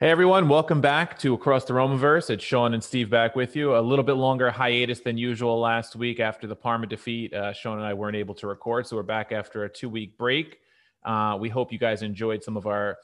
[0.00, 2.30] Hey everyone, welcome back to Across the Romaverse.
[2.30, 3.76] It's Sean and Steve back with you.
[3.76, 7.34] A little bit longer hiatus than usual last week after the Parma defeat.
[7.34, 10.60] Uh, Sean and I weren't able to record, so we're back after a two-week break.
[11.04, 12.96] Uh, we hope you guys enjoyed some of our,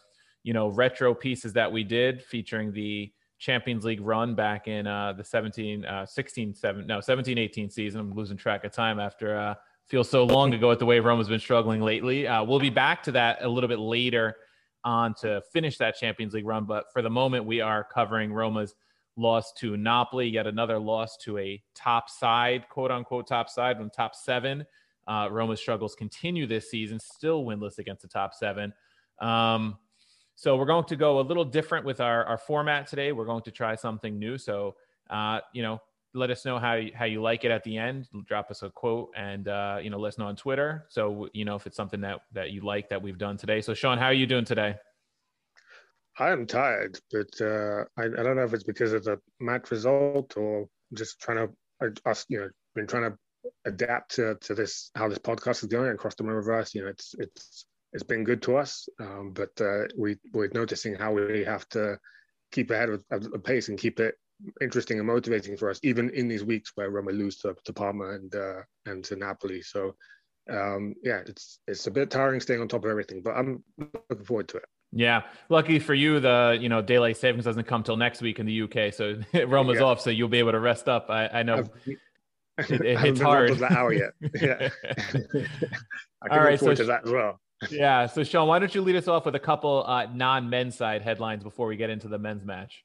[0.44, 5.14] you know, retro pieces that we did featuring the Champions League run back in uh,
[5.14, 8.02] the 17, uh, 16, 7, no, 17, 18 season.
[8.02, 9.54] I'm losing track of time after uh,
[9.88, 12.28] feels so long ago at the way Roma's been struggling lately.
[12.28, 14.36] Uh, we'll be back to that a little bit later
[14.84, 16.64] on to finish that Champions League run.
[16.64, 18.74] But for the moment, we are covering Roma's
[19.16, 23.90] loss to Napoli, yet another loss to a top side, quote unquote top side, from
[23.90, 24.64] top seven.
[25.06, 28.72] Uh, Roma's struggles continue this season, still winless against the top seven.
[29.20, 29.78] Um,
[30.34, 33.12] so we're going to go a little different with our, our format today.
[33.12, 34.36] We're going to try something new.
[34.36, 34.74] So,
[35.10, 35.80] uh, you know,
[36.14, 38.08] let us know how you, how you like it at the end.
[38.26, 40.86] Drop us a quote and uh, you know let us know on Twitter.
[40.88, 43.60] So you know if it's something that that you like that we've done today.
[43.60, 44.76] So Sean, how are you doing today?
[46.18, 50.36] I'm tired, but uh, I, I don't know if it's because of the match result
[50.36, 53.18] or just trying to us you know been trying to
[53.64, 56.74] adapt to, to this how this podcast is going across the Romaverse.
[56.74, 60.94] You know, it's it's it's been good to us, um, but uh, we we're noticing
[60.94, 61.98] how we have to
[62.52, 64.14] keep ahead of the pace and keep it
[64.60, 68.10] interesting and motivating for us, even in these weeks where Roma lose to, to Parma
[68.12, 69.62] and uh, and to Napoli.
[69.62, 69.94] So
[70.50, 73.62] um, yeah, it's it's a bit tiring staying on top of everything, but I'm
[74.10, 74.64] looking forward to it.
[74.96, 78.46] Yeah, lucky for you, the you know daylight savings doesn't come till next week in
[78.46, 79.84] the UK, so Roma's Yeah.
[79.86, 81.06] off, so you'll be able to rest up.
[81.10, 81.96] I, I know I've-
[82.56, 83.50] it, it hits hard.
[83.58, 84.12] that hour yet.
[84.40, 84.68] Yeah,
[86.22, 87.40] I can All right, look so to that as well.
[87.70, 91.02] yeah, so Sean, why don't you lead us off with a couple uh, non-men's side
[91.02, 92.84] headlines before we get into the men's match?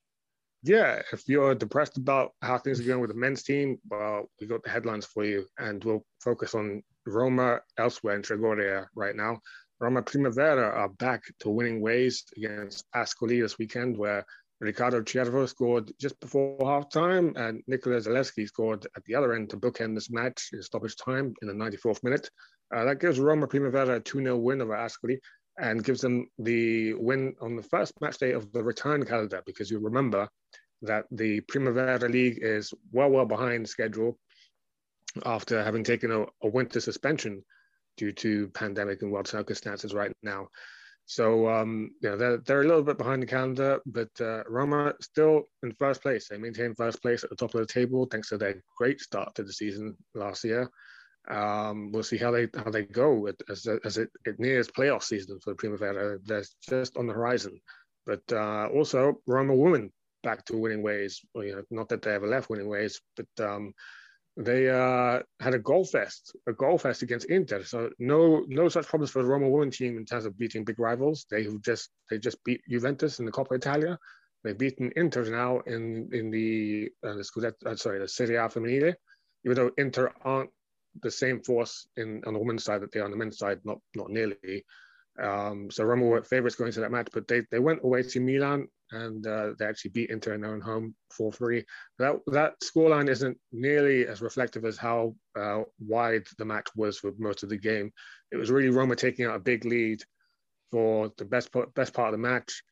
[0.61, 4.49] Yeah, if you're depressed about how things are going with the men's team, well, we've
[4.49, 9.39] got the headlines for you, and we'll focus on Roma elsewhere in Trigoria right now.
[9.79, 14.25] Roma Primavera are back to winning ways against Ascoli this weekend, where
[14.59, 19.57] Riccardo Ciervo scored just before halftime, and Nicola Zalewski scored at the other end to
[19.57, 22.29] bookend this match in stoppage time in the 94th minute.
[22.75, 25.17] Uh, that gives Roma Primavera a 2 0 win over Ascoli
[25.59, 29.69] and gives them the win on the first match day of the return calendar because
[29.69, 30.27] you remember
[30.81, 34.17] that the Primavera League is well, well behind schedule
[35.25, 37.43] after having taken a, a winter suspension
[37.97, 40.47] due to pandemic and world circumstances right now.
[41.05, 44.93] So, um, you know, they're, they're a little bit behind the calendar, but uh, Roma
[45.01, 46.27] still in first place.
[46.27, 49.33] They maintain first place at the top of the table thanks to their great start
[49.35, 50.69] to the season last year.
[51.29, 55.39] Um, we'll see how they how they go as, as it, it nears playoff season
[55.39, 56.17] for the Primavera.
[56.23, 57.59] They're just on the horizon.
[58.05, 59.91] But uh, also, Roma women
[60.23, 61.21] back to winning ways.
[61.33, 63.73] Well, you know, not that they ever left winning ways, but um,
[64.37, 67.63] they uh, had a goal fest, a goal fest against Inter.
[67.63, 70.79] So no no such problems for the Roma women team in terms of beating big
[70.79, 71.25] rivals.
[71.29, 73.99] They just they just beat Juventus in the Coppa Italia.
[74.43, 78.47] They've beaten Inter now in in the uh, the Scudetto, uh, sorry the Serie A
[78.47, 78.95] Femminile.
[79.45, 80.49] Even though Inter aren't
[81.01, 83.59] the same force in on the women's side that they are on the men's side,
[83.63, 84.65] not not nearly.
[85.21, 88.19] Um, so Roma were favourites going to that match, but they, they went away to
[88.21, 91.63] Milan and uh, they actually beat Inter in their own home 4-3.
[91.99, 97.11] That that scoreline isn't nearly as reflective as how uh, wide the match was for
[97.17, 97.91] most of the game.
[98.31, 100.01] It was really Roma taking out a big lead
[100.71, 102.63] for the best best part of the match.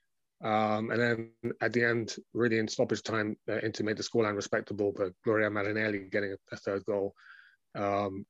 [0.44, 1.32] Um, and then
[1.62, 5.50] at the end, really in stoppage time, uh, Inter made the scoreline respectable, but Gloria
[5.50, 7.16] Marinelli getting a, a third goal.
[7.78, 8.26] Um,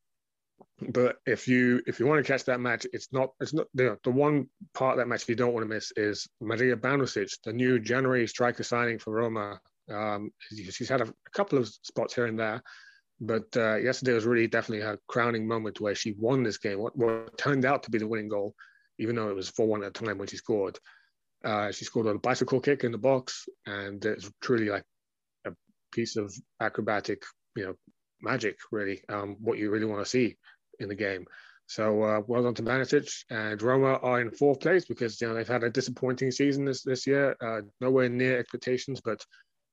[0.90, 3.98] but if you if you want to catch that match, it's not it's not the
[4.04, 7.54] the one part of that match you don't want to miss is Maria Banusic, the
[7.54, 9.60] new January striker signing for Roma.
[9.92, 12.62] Um, she's had a, a, couple of spots here and there,
[13.22, 16.80] but uh, yesterday was really definitely her crowning moment where she won this game.
[16.80, 18.54] What, what turned out to be the winning goal,
[19.00, 20.78] even though it was four one at the time when she scored.
[21.44, 24.84] Uh, she scored on a bicycle kick in the box, and it's truly like
[25.46, 25.52] a
[25.94, 27.24] piece of acrobatic,
[27.56, 27.76] you know,
[28.22, 28.58] magic.
[28.72, 30.38] Really, um, what you really want to see
[30.80, 31.26] in the game.
[31.68, 35.34] So uh, well done to Banusic and Roma are in fourth place because you know
[35.34, 39.02] they've had a disappointing season this this year, uh, nowhere near expectations.
[39.04, 39.26] But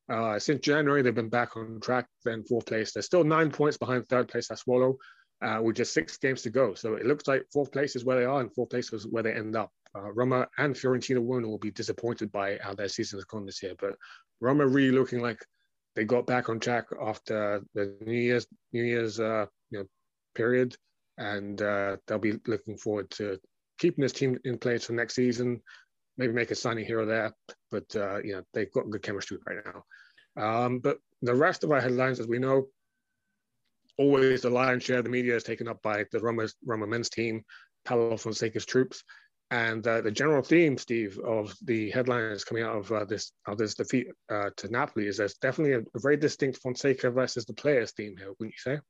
[0.08, 2.06] uh, since January they've been back on track.
[2.25, 4.97] Then fourth place, they're still nine points behind third place Sassuolo,
[5.40, 6.75] uh, with just six games to go.
[6.75, 9.23] So it looks like fourth place is where they are, and fourth place is where
[9.23, 9.70] they end up.
[9.94, 13.75] Uh, Roma and Fiorentina will be disappointed by how their season has gone this year,
[13.79, 13.94] but
[14.40, 15.38] Roma really looking like
[15.94, 19.85] they got back on track after the New Year's New Year's uh, you know
[20.35, 20.76] period
[21.19, 23.38] and uh, they'll be looking forward to
[23.79, 25.61] keeping this team in place for next season.
[26.17, 27.32] Maybe make a signing here or there,
[27.70, 29.85] but uh, you know they've got good chemistry right now.
[30.37, 32.67] Um, but the rest of our headlines, as we know,
[33.99, 37.11] always the lion's share of the media is taken up by the Roma, Roma men's
[37.11, 37.43] team,
[37.85, 39.02] Paulo Fonseca's troops,
[39.50, 43.58] and uh, the general theme, Steve, of the headlines coming out of uh, this of
[43.58, 47.93] this defeat uh, to Napoli is there's definitely a, very distinct Fonseca versus the players
[47.93, 48.81] theme here, wouldn't you say?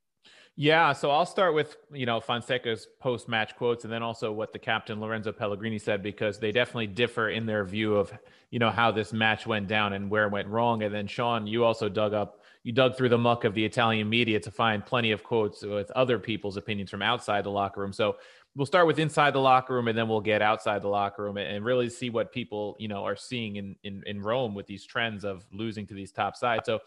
[0.57, 4.59] Yeah, so I'll start with you know Fonseca's post-match quotes, and then also what the
[4.59, 8.13] captain Lorenzo Pellegrini said because they definitely differ in their view of
[8.49, 10.83] you know how this match went down and where it went wrong.
[10.83, 14.09] And then Sean, you also dug up, you dug through the muck of the Italian
[14.09, 17.91] media to find plenty of quotes with other people's opinions from outside the locker room.
[17.91, 18.15] So
[18.55, 21.37] we'll start with inside the locker room, and then we'll get outside the locker room
[21.37, 24.85] and really see what people you know are seeing in in, in Rome with these
[24.85, 26.63] trends of losing to these top sides.
[26.65, 26.79] So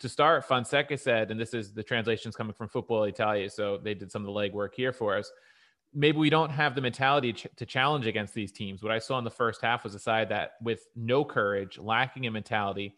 [0.00, 3.94] to start, Fonseca said, and this is the translations coming from Football Italia, so they
[3.94, 5.30] did some of the legwork here for us.
[5.94, 8.82] Maybe we don't have the mentality ch- to challenge against these teams.
[8.82, 12.24] What I saw in the first half was a side that, with no courage, lacking
[12.24, 12.96] in mentality,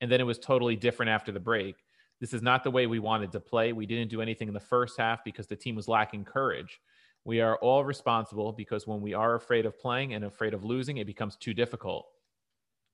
[0.00, 1.76] and then it was totally different after the break.
[2.20, 3.72] This is not the way we wanted to play.
[3.72, 6.80] We didn't do anything in the first half because the team was lacking courage.
[7.24, 10.96] We are all responsible because when we are afraid of playing and afraid of losing,
[10.96, 12.06] it becomes too difficult.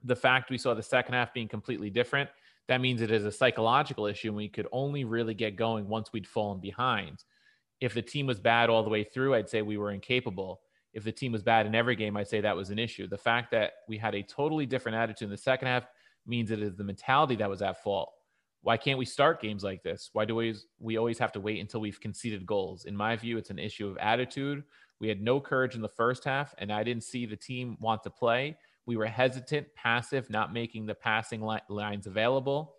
[0.05, 2.31] The fact we saw the second half being completely different
[2.69, 6.13] that means it is a psychological issue and we could only really get going once
[6.13, 7.25] we'd fallen behind.
[7.81, 10.61] If the team was bad all the way through, I'd say we were incapable.
[10.93, 13.07] If the team was bad in every game, I'd say that was an issue.
[13.07, 15.87] The fact that we had a totally different attitude in the second half
[16.27, 18.13] means it is the mentality that was at fault.
[18.63, 20.11] Why can't we start games like this?
[20.13, 22.85] Why do we we always have to wait until we've conceded goals?
[22.85, 24.65] In my view, it's an issue of attitude.
[25.01, 28.03] We had no courage in the first half, and I didn't see the team want
[28.03, 28.57] to play.
[28.85, 32.75] We were hesitant, passive, not making the passing li- lines available.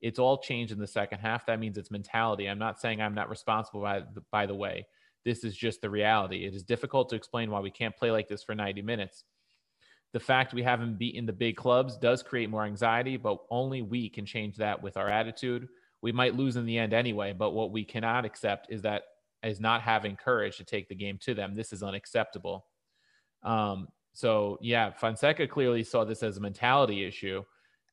[0.00, 1.46] It's all changed in the second half.
[1.46, 2.46] That means it's mentality.
[2.46, 4.86] I'm not saying I'm not responsible by the, by the way.
[5.24, 6.46] This is just the reality.
[6.46, 9.24] It is difficult to explain why we can't play like this for 90 minutes.
[10.12, 14.08] The fact we haven't beaten the big clubs does create more anxiety, but only we
[14.08, 15.68] can change that with our attitude.
[16.02, 19.02] We might lose in the end anyway, but what we cannot accept is that
[19.42, 21.54] is not having courage to take the game to them.
[21.54, 22.66] This is unacceptable.
[23.42, 27.44] Um, so yeah, Fonseca clearly saw this as a mentality issue.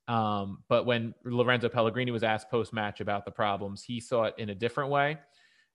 [0.08, 4.36] Um, but when Lorenzo Pellegrini was asked post match about the problems, he saw it
[4.38, 5.18] in a different way.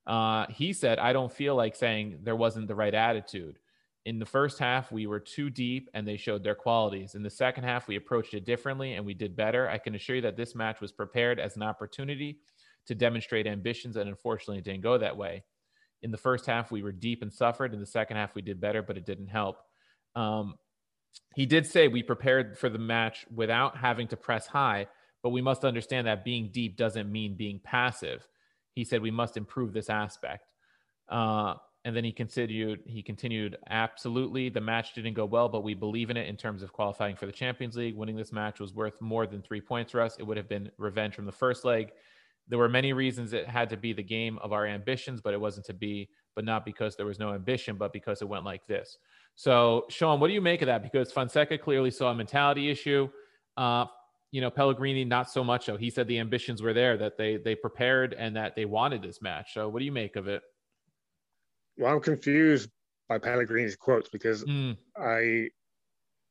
[0.07, 3.59] Uh, he said, I don't feel like saying there wasn't the right attitude.
[4.05, 7.15] In the first half, we were too deep and they showed their qualities.
[7.15, 9.69] In the second half, we approached it differently and we did better.
[9.69, 12.41] I can assure you that this match was prepared as an opportunity
[12.87, 15.45] to demonstrate ambitions, and unfortunately, it didn't go that way.
[16.03, 17.73] In the first half, we were deep and suffered.
[17.73, 19.59] In the second half, we did better, but it didn't help.
[20.17, 20.57] Um,
[21.37, 24.89] he did say we prepared for the match without having to press high,
[25.23, 28.27] but we must understand that being deep doesn't mean being passive.
[28.75, 30.51] He said we must improve this aspect.
[31.09, 32.81] Uh, and then he continued.
[32.87, 33.57] He continued.
[33.69, 37.17] Absolutely, the match didn't go well, but we believe in it in terms of qualifying
[37.17, 37.97] for the Champions League.
[37.97, 40.17] Winning this match was worth more than three points for us.
[40.19, 41.91] It would have been revenge from the first leg.
[42.49, 45.41] There were many reasons it had to be the game of our ambitions, but it
[45.41, 46.09] wasn't to be.
[46.35, 48.97] But not because there was no ambition, but because it went like this.
[49.35, 50.83] So, Sean, what do you make of that?
[50.83, 53.09] Because Fonseca clearly saw a mentality issue.
[53.57, 53.87] Uh,
[54.31, 55.67] you know, Pellegrini not so much.
[55.67, 59.03] So he said the ambitions were there, that they they prepared and that they wanted
[59.03, 59.55] this match.
[59.55, 60.43] So, what do you make of it?
[61.77, 62.71] Well, I'm confused
[63.09, 64.77] by Pellegrini's quotes because mm.
[64.97, 65.49] I,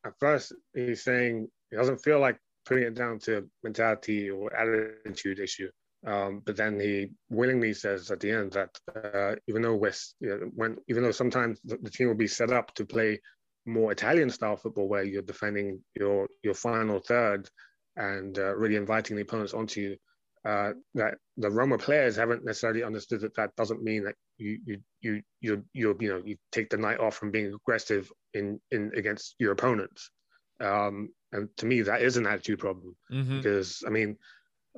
[0.05, 5.39] at first, he's saying he doesn't feel like putting it down to mentality or attitude
[5.39, 5.69] issue.
[6.05, 10.29] Um, but then he willingly says at the end that uh, even though West, you
[10.29, 13.19] know, when even though sometimes the, the, team will be set up to play
[13.67, 17.47] more Italian style football, where you're defending your your final third
[17.95, 19.97] and uh, really inviting the opponents onto you,
[20.43, 24.77] uh, that the Roma players haven't necessarily understood that that doesn't mean that you you
[25.01, 28.91] you you you you know you take the night off from being aggressive in in
[28.95, 30.09] against your opponents.
[30.59, 33.37] Um, and to me, that is an attitude problem Mhm.
[33.37, 34.17] because I mean,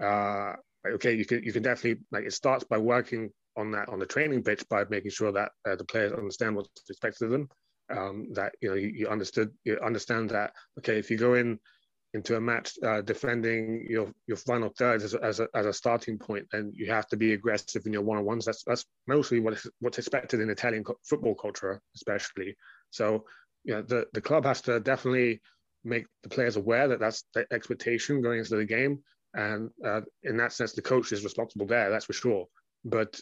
[0.01, 0.53] uh,
[0.95, 4.05] okay, you can you can definitely like it starts by working on that on the
[4.05, 7.49] training pitch by making sure that uh, the players understand what's expected of them.
[7.89, 11.59] Um, that you know you, you understood you understand that okay if you go in
[12.13, 16.17] into a match uh, defending your your final third as as, a, as a starting
[16.17, 18.45] point, then you have to be aggressive in your one on ones.
[18.45, 22.55] That's that's mostly what is, what's expected in Italian co- football culture, especially.
[22.91, 23.25] So
[23.63, 25.41] you know the the club has to definitely
[25.83, 28.99] make the players aware that that's the expectation going into the game,
[29.33, 31.89] and uh, in that sense, the coach is responsible there.
[31.89, 32.45] That's for sure.
[32.85, 33.19] But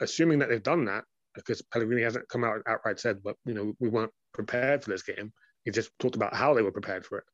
[0.00, 1.04] assuming that they've done that,
[1.36, 5.02] because Pellegrini hasn't come out outright said, but you know we weren't prepared for this
[5.02, 5.32] game.
[5.64, 7.24] He just talked about how they were prepared for it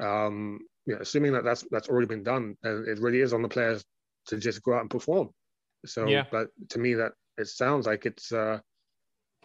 [0.00, 3.42] um, you know, assuming that that's that's already been done, and it really is on
[3.42, 3.84] the players
[4.26, 5.30] to just go out and perform.
[5.86, 6.24] So, Yeah.
[6.30, 8.60] but to me, that it sounds like it's uh,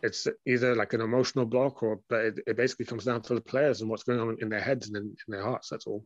[0.02, 3.42] it's either like an emotional block, or but it, it basically comes down to the
[3.42, 5.70] players and what's going on in their heads and in, in their hearts.
[5.70, 6.06] That's all.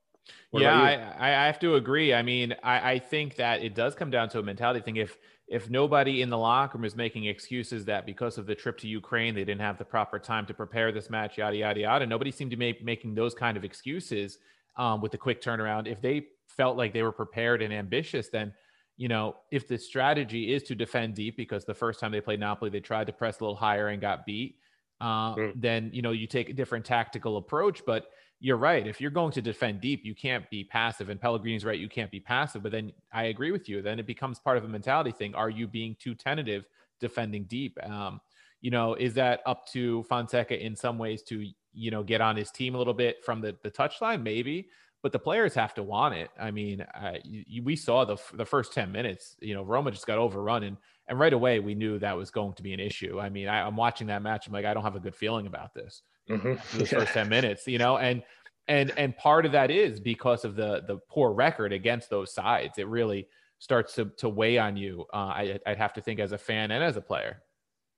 [0.52, 1.14] What yeah.
[1.20, 2.14] I, I have to agree.
[2.14, 4.96] I mean, I, I think that it does come down to a mentality thing.
[4.98, 5.18] If
[5.48, 8.88] if nobody in the locker room is making excuses that because of the trip to
[8.88, 12.32] Ukraine they didn't have the proper time to prepare this match, yada yada yada, nobody
[12.32, 14.40] seemed to make making those kind of excuses
[14.78, 15.88] um, with the quick turnaround.
[15.88, 18.54] If they felt like they were prepared and ambitious, then
[18.98, 22.40] you know if the strategy is to defend deep because the first time they played
[22.40, 24.58] Napoli they tried to press a little higher and got beat,
[25.02, 25.54] uh, Mm.
[25.56, 28.08] then you know you take a different tactical approach, but
[28.40, 28.86] you're right.
[28.86, 31.10] If you're going to defend deep, you can't be passive.
[31.10, 32.62] And Pellegrini's right, you can't be passive.
[32.62, 33.82] But then I agree with you.
[33.82, 35.34] Then it becomes part of a mentality thing.
[35.34, 36.66] Are you being too tentative
[37.00, 37.78] defending deep?
[37.84, 38.22] Um,
[38.62, 42.36] you know, is that up to Fonseca in some ways to you know get on
[42.36, 44.22] his team a little bit from the the touchline?
[44.22, 44.70] Maybe,
[45.02, 46.30] but the players have to want it.
[46.40, 49.36] I mean, uh, you, we saw the the first ten minutes.
[49.40, 50.78] You know, Roma just got overrun, and
[51.08, 53.20] and right away we knew that was going to be an issue.
[53.20, 54.48] I mean, I, I'm watching that match.
[54.48, 56.60] I'm like, I don't have a good feeling about this Mhm.
[56.62, 58.22] for the first 10 minutes you know and
[58.68, 62.78] and and part of that is because of the the poor record against those sides
[62.78, 63.28] it really
[63.60, 66.72] starts to to weigh on you uh, I, i'd have to think as a fan
[66.72, 67.42] and as a player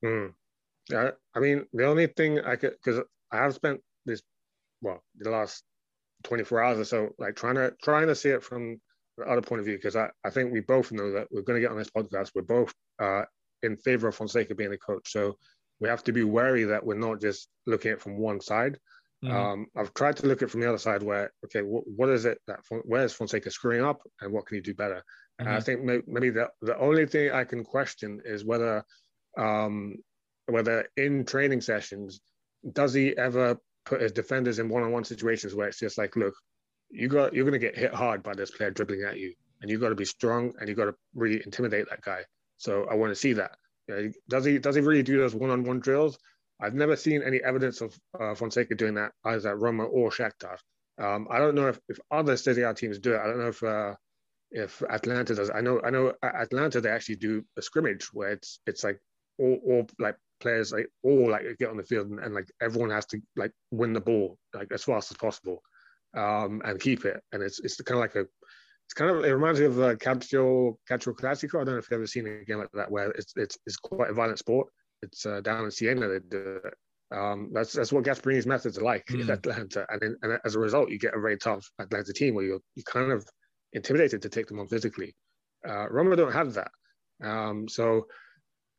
[0.04, 0.34] Mm.
[0.90, 4.22] Yeah, I mean, the only thing I could, because I have spent this,
[4.82, 5.64] well, the last
[6.24, 8.80] 24 hours or so, like trying to trying to see it from
[9.18, 11.58] the other point of view, because I, I think we both know that we're going
[11.58, 12.32] to get on this podcast.
[12.34, 13.24] We're both uh,
[13.62, 15.38] in favor of Fonseca being the coach, so
[15.80, 18.78] we have to be wary that we're not just looking at it from one side.
[19.24, 19.32] Mhm.
[19.34, 22.10] Um, I've tried to look at it from the other side, where okay, wh- what
[22.10, 25.04] is it that where is Fonseca screwing up, and what can he do better?
[25.40, 25.66] And I Mhm.
[25.66, 28.84] think may- maybe the the only thing I can question is whether
[29.38, 29.96] um,
[30.48, 32.22] whether in training sessions
[32.74, 36.34] does he ever put his defenders in one-on-one situations where it's just like, look,
[36.90, 39.70] you got you're going to get hit hard by this player dribbling at you, and
[39.70, 42.26] you got to be strong and you got to really intimidate that guy.
[42.58, 43.58] So I want to see that.
[44.28, 46.18] Does he does he really do those one-on-one drills?
[46.62, 50.58] I've never seen any evidence of uh, Fonseca doing that either at Roma or Shakhtar.
[51.02, 53.22] Um, I don't know if, if other Serie A teams do it.
[53.22, 53.96] I don't know if uh,
[54.52, 55.50] if Atalanta does.
[55.50, 59.00] I know I know Atalanta they actually do a scrimmage where it's it's like
[59.38, 62.90] all, all like players like all like get on the field and, and like everyone
[62.90, 65.62] has to like win the ball like as fast as possible
[66.16, 67.22] um, and keep it.
[67.32, 68.28] And it's it's kind of like a
[68.90, 71.62] it's kind of it reminds me of uh, Calcio Calcio Classico.
[71.62, 73.78] I don't know if you've ever seen a game like that where it's it's it's
[73.78, 74.68] quite a violent sport.
[75.04, 76.74] It's uh, down in Siena they do it.
[77.16, 79.30] Um, that's that's what Gasperini's methods are like in Mm.
[79.30, 82.46] Atalanta, and, then, and as a result, you get a very tough Atalanta team where
[82.46, 83.24] you're you kind of
[83.74, 85.16] intimidated to take them on physically.
[85.68, 86.72] Uh, Roma don't have that,
[87.24, 88.08] um, so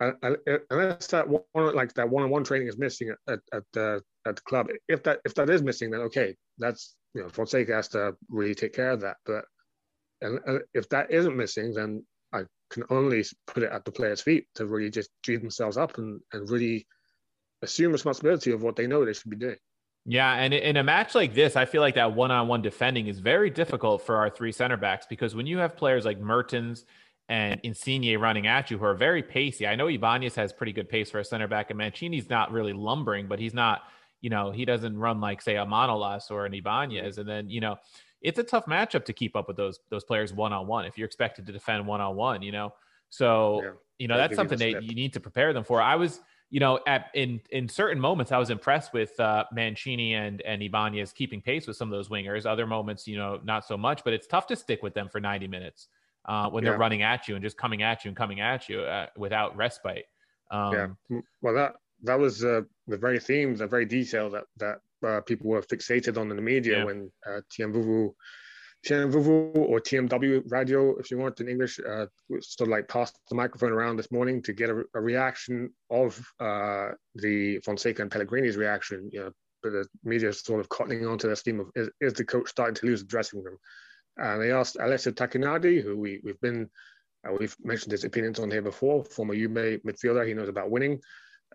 [0.01, 1.45] uh, uh, unless that one
[1.77, 5.21] like that one-on-one training is missing at at, at the at the club, if that
[5.25, 8.91] if that is missing, then okay, that's you know Fonseca has to really take care
[8.91, 9.17] of that.
[9.25, 9.45] But
[10.21, 14.47] and, if that isn't missing, then I can only put it at the players' feet
[14.57, 16.87] to really just G themselves up and and really
[17.63, 19.57] assume responsibility of what they know they should be doing.
[20.07, 23.51] Yeah, and in a match like this, I feel like that one-on-one defending is very
[23.51, 26.87] difficult for our three center backs because when you have players like Mertens
[27.29, 30.89] and Insigne running at you who are very pacey, I know Ibanez has pretty good
[30.89, 33.83] pace for a center back, and Mancini's not really lumbering, but he's not,
[34.23, 37.61] you know, he doesn't run like say a Manolas or an Ibanez, and then you
[37.61, 37.77] know,
[38.23, 41.47] it's a tough matchup to keep up with those those players one-on-one if you're expected
[41.47, 42.75] to defend one-on-one, you know.
[43.09, 43.71] So Yeah.
[43.99, 45.81] you know that's something that you need to prepare them for.
[45.81, 50.15] I was you know, at in in certain moments, I was impressed with uh, Mancini
[50.15, 52.45] and and Ibanez keeping pace with some of those wingers.
[52.45, 54.03] Other moments, you know, not so much.
[54.03, 55.87] But it's tough to stick with them for ninety minutes
[56.25, 58.81] uh, when they're running at you and just coming at you and coming at you
[58.81, 60.07] uh, without respite.
[60.51, 61.21] Um, yeah.
[61.41, 65.49] Well, that that was uh, the very theme, the very detail that that uh, people
[65.51, 66.85] were fixated on in the media Yeah.
[66.85, 68.13] when uh, Tiambuvu
[68.87, 72.07] TMVV or TMW radio, if you want in English, uh,
[72.41, 76.19] sort of like passed the microphone around this morning to get a, a reaction of
[76.41, 79.11] uh, the Fonseca and Pellegrini's reaction.
[79.13, 79.31] You know,
[79.63, 82.75] the media is sort of cottoning onto this theme of is, is the coach starting
[82.77, 83.59] to lose the dressing room?
[84.17, 86.71] And they asked Alessio Tacchinardi, who we, we've been,
[87.29, 91.01] uh, we've mentioned his opinions on here before, former Juve midfielder, he knows about winning.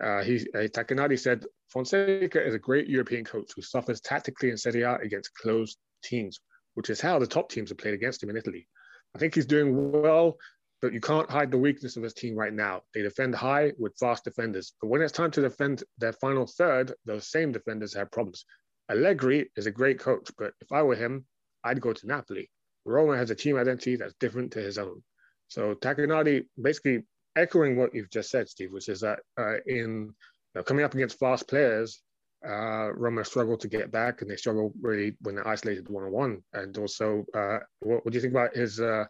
[0.01, 4.57] Uh, he, uh, Tacchinardi said, Fonseca is a great European coach who suffers tactically in
[4.57, 6.39] Serie A against closed teams,
[6.73, 8.67] which is how the top teams have played against him in Italy.
[9.15, 10.37] I think he's doing well,
[10.81, 12.81] but you can't hide the weakness of his team right now.
[12.93, 16.93] They defend high with fast defenders, but when it's time to defend their final third,
[17.05, 18.45] those same defenders have problems.
[18.91, 21.25] Allegri is a great coach, but if I were him,
[21.63, 22.51] I'd go to Napoli.
[22.85, 25.01] Roma has a team identity that's different to his own.
[25.47, 27.03] So Tacchinardi basically
[27.35, 30.13] echoing what you've just said, Steve, which is that uh, in you
[30.55, 32.01] know, coming up against fast players,
[32.47, 36.11] uh, Roma struggle to get back, and they struggle really when they're isolated one on
[36.11, 36.43] one.
[36.53, 39.05] And also, uh, what, what, do you think about his uh,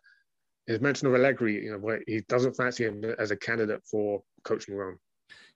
[0.67, 1.65] his mention of Allegri?
[1.65, 4.97] You know, he doesn't fancy him as a candidate for coaching Rome.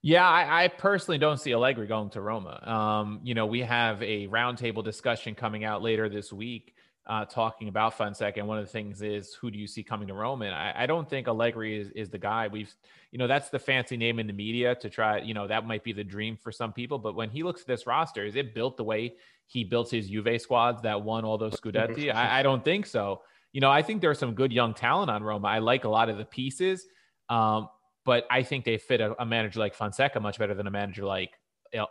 [0.02, 2.66] Yeah, I, I, personally don't see Allegri going to Roma.
[2.66, 6.74] Um, you know, we have a roundtable discussion coming out later this week
[7.10, 8.40] uh, talking about Fonseca.
[8.40, 10.44] And one of the things is who do you see coming to Rome?
[10.44, 12.48] And I, I, don't think Allegri is, is the guy.
[12.48, 12.72] We've,
[13.12, 15.84] you know, that's the fancy name in the media to try, you know, that might
[15.84, 17.00] be the dream for some people.
[17.00, 19.16] But when he looks at this roster, is it built the way
[19.48, 22.14] he built his Juve squads that won all those Scudetti?
[22.14, 23.24] I, I, don't think so.
[23.54, 25.48] You know, I think there's some good young talent on Roma.
[25.48, 26.86] I like a lot of the pieces.
[27.28, 27.70] Um,
[28.06, 31.06] but I think they fit a, a manager like Fonseca much better than a manager
[31.06, 31.32] like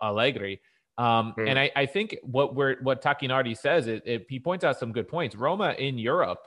[0.00, 0.60] Allegri.
[0.98, 1.48] Um, mm.
[1.48, 4.90] And I, I, think what we're what Tacchinardi says, it, it, he points out some
[4.90, 5.36] good points.
[5.36, 6.40] Roma in Europe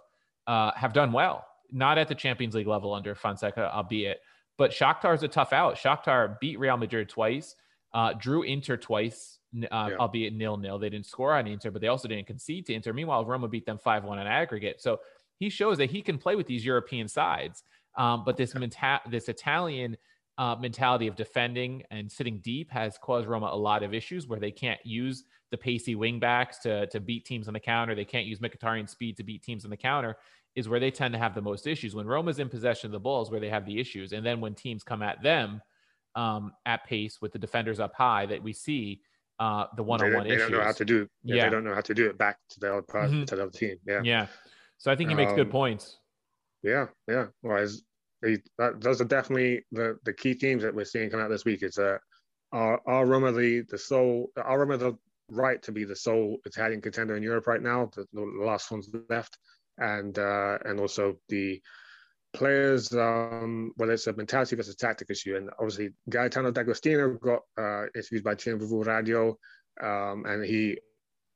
[0.46, 4.20] uh, have done well, not at the Champions League level under Fonseca, albeit.
[4.58, 5.75] But Shakhtar is a tough out.
[5.75, 7.55] Shakhtar beat Real Madrid twice,
[7.93, 9.96] uh, drew Inter twice, uh, yeah.
[9.98, 10.77] albeit nil nil.
[10.77, 12.91] They didn't score on Inter, but they also didn't concede to Inter.
[12.91, 14.81] Meanwhile, Roma beat them five one on aggregate.
[14.81, 15.00] So
[15.39, 17.63] he shows that he can play with these European sides.
[17.98, 19.96] Um, but this menta- this Italian
[20.41, 24.39] uh, mentality of defending and sitting deep has caused Roma a lot of issues where
[24.39, 27.93] they can't use the pacey wingbacks to, to beat teams on the counter.
[27.93, 30.17] They can't use Mkhitaryan speed to beat teams on the counter
[30.55, 31.94] is where they tend to have the most issues.
[31.94, 34.13] When Roma's in possession of the ball is where they have the issues.
[34.13, 35.61] And then when teams come at them
[36.16, 39.01] um, at pace with the defenders up high that we see
[39.39, 40.48] uh, the one-on-one they, issues.
[40.48, 41.07] They don't know how to do.
[41.24, 41.44] Yeah, yeah.
[41.44, 43.25] they don't know how to do it back to the other part, mm-hmm.
[43.25, 43.77] to the other team.
[43.85, 44.25] Yeah, yeah.
[44.79, 45.98] So I think he makes um, good points.
[46.63, 47.27] Yeah, yeah.
[47.44, 47.83] Well, as
[48.22, 51.64] that, those are definitely the, the key themes that we're seeing come out this week.
[51.64, 52.00] Is that
[52.51, 54.98] our, are Roma the, the sole, are Roma the
[55.29, 58.90] right to be the sole Italian contender in Europe right now, the, the last ones
[59.10, 59.38] left,
[59.77, 61.62] and uh, and also the
[62.34, 65.36] players, um, whether it's a mentality versus tactic issue.
[65.36, 69.38] And obviously, Gaetano D'Agostino got uh, interviewed by TMVV Radio,
[69.81, 70.77] um, and he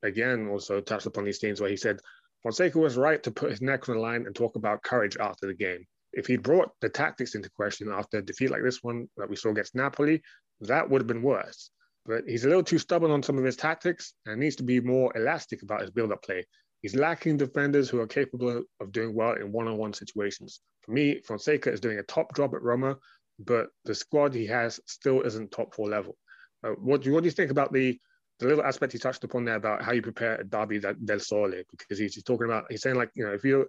[0.04, 2.00] again also touched upon these themes where he said
[2.44, 5.48] Fonseca was right to put his neck on the line and talk about courage after
[5.48, 9.08] the game if he brought the tactics into question after a defeat like this one
[9.18, 10.22] that we saw against Napoli,
[10.62, 11.70] that would have been worse.
[12.06, 14.80] But he's a little too stubborn on some of his tactics and needs to be
[14.80, 16.46] more elastic about his build-up play.
[16.82, 20.62] He's lacking defenders who are capable of doing well in one-on-one situations.
[20.84, 22.98] For me, Fonseca is doing a top job at Roma,
[23.40, 26.16] but the squad he has still isn't top four level.
[26.64, 28.00] Uh, what do you what do you think about the
[28.40, 31.64] the little aspect he touched upon there about how you prepare a derby del Sole?
[31.72, 33.68] Because he's, he's talking about he's saying like you know if you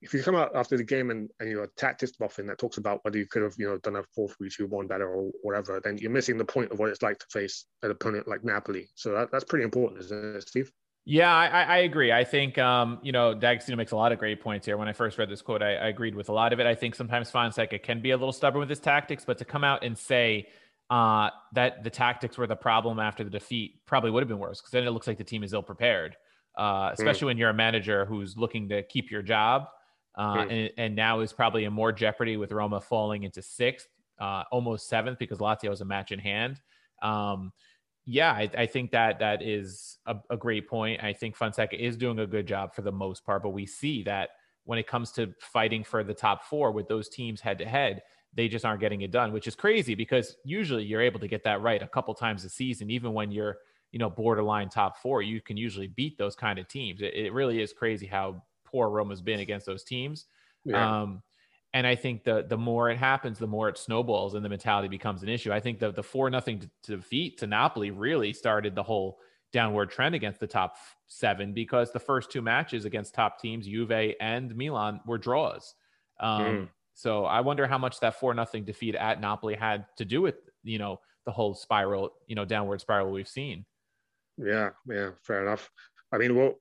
[0.00, 2.78] if you come out after the game and, and you're a tactics buffing that talks
[2.78, 5.30] about whether you could have, you know, done a 4 3 2 1 better or
[5.42, 8.44] whatever, then you're missing the point of what it's like to face an opponent like
[8.44, 8.88] Napoli.
[8.94, 10.70] So that, that's pretty important, isn't it, Steve?
[11.04, 12.12] Yeah, I, I agree.
[12.12, 14.76] I think, um, you know, D'Agostino makes a lot of great points here.
[14.76, 16.66] When I first read this quote, I, I agreed with a lot of it.
[16.66, 19.64] I think sometimes Fonseca can be a little stubborn with his tactics, but to come
[19.64, 20.48] out and say,
[20.90, 24.60] uh, that the tactics were the problem after the defeat probably would have been worse
[24.60, 26.16] because then it looks like the team is ill prepared,
[26.56, 27.28] uh, especially mm.
[27.28, 29.68] when you're a manager who's looking to keep your job
[30.18, 33.86] uh, and, and, now is probably in more jeopardy with Roma falling into sixth,
[34.18, 36.60] uh, almost seventh because Lazio has a match in hand.
[37.02, 37.52] Um,
[38.04, 41.04] yeah, I, I, think that that is a, a, great point.
[41.04, 44.02] I think Fonseca is doing a good job for the most part, but we see
[44.04, 44.30] that
[44.64, 48.02] when it comes to fighting for the top four with those teams head to head,
[48.34, 51.44] they just aren't getting it done, which is crazy because usually you're able to get
[51.44, 53.58] that right a couple times a season, even when you're
[53.92, 55.22] you know borderline top four.
[55.22, 57.02] You can usually beat those kind of teams.
[57.02, 60.26] It, it really is crazy how poor Roma's been against those teams.
[60.64, 61.02] Yeah.
[61.02, 61.22] Um,
[61.74, 64.88] and I think the the more it happens, the more it snowballs and the mentality
[64.88, 65.52] becomes an issue.
[65.52, 69.18] I think the the four nothing defeat to Napoli really started the whole
[69.52, 70.76] downward trend against the top
[71.08, 75.74] seven because the first two matches against top teams, Juve and Milan, were draws.
[76.20, 76.68] Um, mm.
[76.94, 80.36] So I wonder how much that four nothing defeat at Napoli had to do with
[80.64, 83.66] you know the whole spiral, you know, downward spiral we've seen.
[84.38, 85.70] Yeah, yeah, fair enough.
[86.10, 86.54] I mean, well,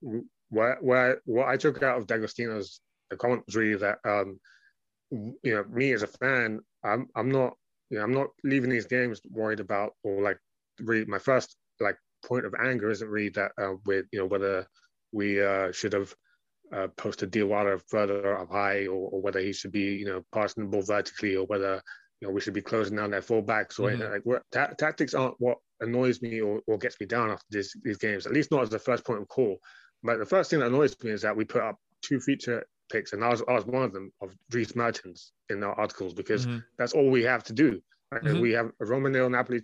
[0.50, 2.82] where where what I took out of D'Agostino's
[3.18, 4.40] commentary that um,
[5.12, 7.56] you know me as a fan, I'm I'm not
[7.90, 10.40] you know I'm not leaving these games worried about or like
[10.80, 14.68] really my first like point of anger isn't really that uh, with you know whether
[15.12, 16.14] we uh, should have
[16.74, 20.64] uh, posted Diawara further up high or, or, whether he should be you know passing
[20.64, 21.82] the ball vertically or whether
[22.20, 24.30] you know we should be closing down their fullbacks or mm-hmm.
[24.30, 27.98] like ta- tactics aren't what annoys me or, or gets me down after this, these
[27.98, 29.58] games at least not as the first point of call
[30.08, 33.12] but the first thing that annoys me is that we put up two feature picks,
[33.12, 36.48] and I was, I was one of them of Dries Mertens in our articles because
[36.48, 36.60] mm-hmm.
[36.78, 37.82] that's all we have to do.
[38.12, 38.24] Right?
[38.24, 38.40] Mm-hmm.
[38.40, 39.62] We have Roma nil Napoli.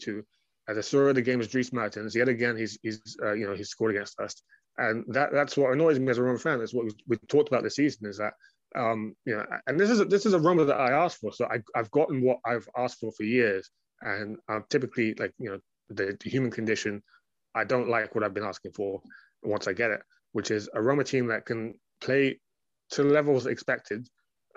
[0.70, 2.14] At the start of the game is Dries Mertens.
[2.14, 4.36] Yet again, he's he's uh, you know he's scored against us,
[4.78, 6.60] and that that's what annoys me as a Roma fan.
[6.60, 8.34] That's what we, we talked about this season is that
[8.76, 11.32] um, you know, and this is a, this is a Roma that I asked for.
[11.32, 13.70] So I, I've gotten what I've asked for for years,
[14.02, 17.02] and I'm typically like you know the, the human condition.
[17.56, 19.02] I don't like what I've been asking for
[19.44, 20.02] once I get it,
[20.34, 22.40] which is a Roma team that can play
[22.92, 24.08] to levels expected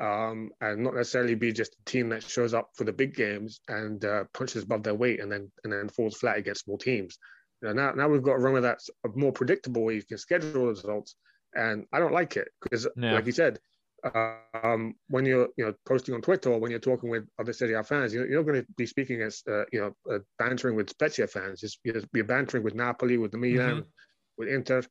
[0.00, 3.60] um, and not necessarily be just a team that shows up for the big games
[3.68, 7.18] and uh, punches above their weight and then and then falls flat against small teams.
[7.62, 10.52] You know, now now we've got a Roma that's more predictable where you can schedule
[10.52, 11.16] the results,
[11.54, 13.14] and I don't like it because, yeah.
[13.14, 13.58] like you said,
[14.62, 17.74] um, when you're you know posting on Twitter or when you're talking with other Serie
[17.74, 20.76] A fans, you're, you're not going to be speaking as uh, you know uh, bantering
[20.76, 21.60] with Spezia fans.
[21.60, 23.88] Just you're bantering with Napoli, with the Milan, mm-hmm.
[24.36, 24.82] with Inter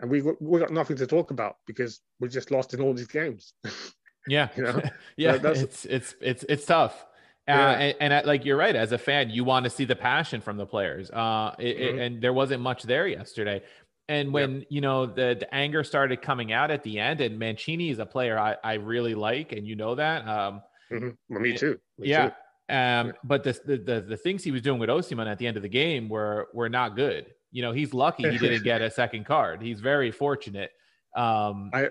[0.00, 3.06] and we we got nothing to talk about because we just lost in all these
[3.06, 3.52] games.
[4.28, 4.82] yeah, you know?
[5.16, 7.06] yeah, so it's it's it's it's tough.
[7.48, 7.70] Uh, yeah.
[7.70, 10.40] and, and uh, like you're right, as a fan, you want to see the passion
[10.40, 11.10] from the players.
[11.10, 11.98] Uh, it, mm-hmm.
[11.98, 13.62] it, and there wasn't much there yesterday.
[14.08, 17.90] And when you know the, the anger started coming out at the end, and Mancini
[17.90, 20.26] is a player I, I really like, and you know that.
[20.26, 21.10] Um, mm-hmm.
[21.28, 21.78] well, me too.
[21.98, 22.28] Me yeah.
[22.28, 22.34] Too.
[22.74, 25.62] Um, but the, the, the things he was doing with Osimhen at the end of
[25.62, 27.26] the game were were not good.
[27.52, 29.62] You know, he's lucky he didn't get a second card.
[29.62, 30.70] He's very fortunate.
[31.16, 31.88] Um, I,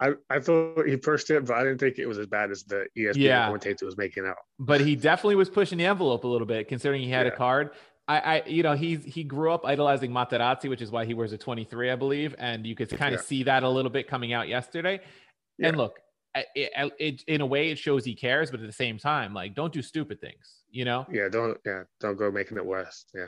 [0.00, 2.64] I, I thought he pushed it, but I didn't think it was as bad as
[2.64, 3.46] the ESPN yeah.
[3.46, 4.36] commentator was making out.
[4.58, 7.32] But he definitely was pushing the envelope a little bit, considering he had yeah.
[7.32, 7.70] a card.
[8.08, 11.32] I, I, you know, he's he grew up idolizing Materazzi, which is why he wears
[11.32, 13.26] a 23, I believe, and you could kind of yeah.
[13.26, 15.00] see that a little bit coming out yesterday.
[15.62, 16.00] And look,
[16.34, 19.54] it, it, in a way, it shows he cares, but at the same time, like,
[19.54, 21.06] don't do stupid things, you know?
[21.10, 23.04] Yeah, don't yeah, don't go making it worse.
[23.14, 23.26] Yeah.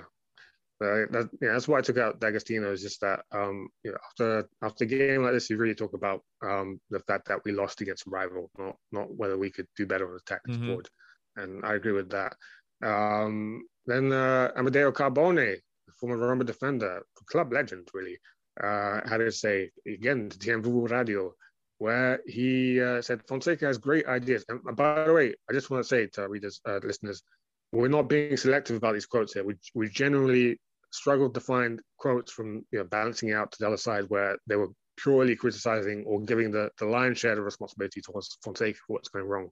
[0.80, 2.72] Uh, that, yeah, that's why I took out D'Agostino.
[2.72, 5.94] Is just that um, you know, after after a game like this, you really talk
[5.94, 9.66] about um, the fact that we lost against a rival, not not whether we could
[9.76, 10.72] do better on the tactics mm-hmm.
[10.72, 10.88] board.
[11.36, 12.34] And I agree with that.
[12.82, 15.58] Um, then uh, Amedeo Carbone,
[15.98, 18.18] former Roma defender, club legend, really,
[18.62, 21.32] uh, had to say again to TMV Radio,
[21.78, 24.44] where he uh, said Fonseca has great ideas.
[24.48, 27.22] And by the way, I just want to say to our readers, uh, listeners,
[27.72, 29.44] we're not being selective about these quotes here.
[29.44, 33.78] We, we generally struggled to find quotes from you know balancing out to the other
[33.78, 38.36] side where they were purely criticizing or giving the, the lion's share of responsibility towards
[38.44, 39.48] Fonseca for what's going wrong.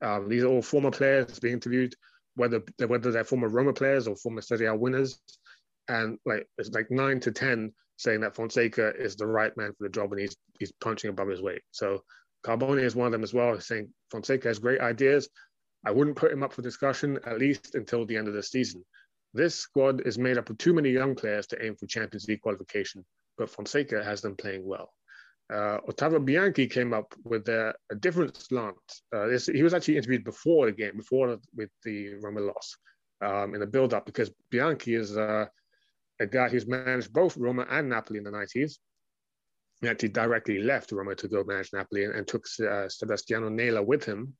[0.00, 1.94] Um, these are all former players being interviewed,
[2.36, 5.20] whether whether they're former Roma players or former Serie A winners,
[5.88, 9.84] and like it's like nine to ten saying that Fonseca is the right man for
[9.84, 11.62] the job and he's he's punching above his weight.
[11.72, 12.02] So
[12.44, 15.28] Carbone is one of them as well, saying Fonseca has great ideas.
[15.84, 18.84] I wouldn't put him up for discussion at least until the end of the season.
[19.34, 22.40] This squad is made up of too many young players to aim for Champions League
[22.40, 23.04] qualification,
[23.36, 24.92] but Fonseca has them playing well.
[25.52, 28.76] Uh, Ottavio Bianchi came up with a, a different slant.
[29.14, 32.76] Uh, this, he was actually interviewed before the game, before with the Roma loss,
[33.20, 35.46] um, in the build-up, because Bianchi is uh,
[36.20, 38.78] a guy who's managed both Roma and Napoli in the 90s.
[39.82, 43.84] He actually directly left Roma to go manage Napoli and, and took uh, Sebastiano Nela
[43.84, 44.34] with him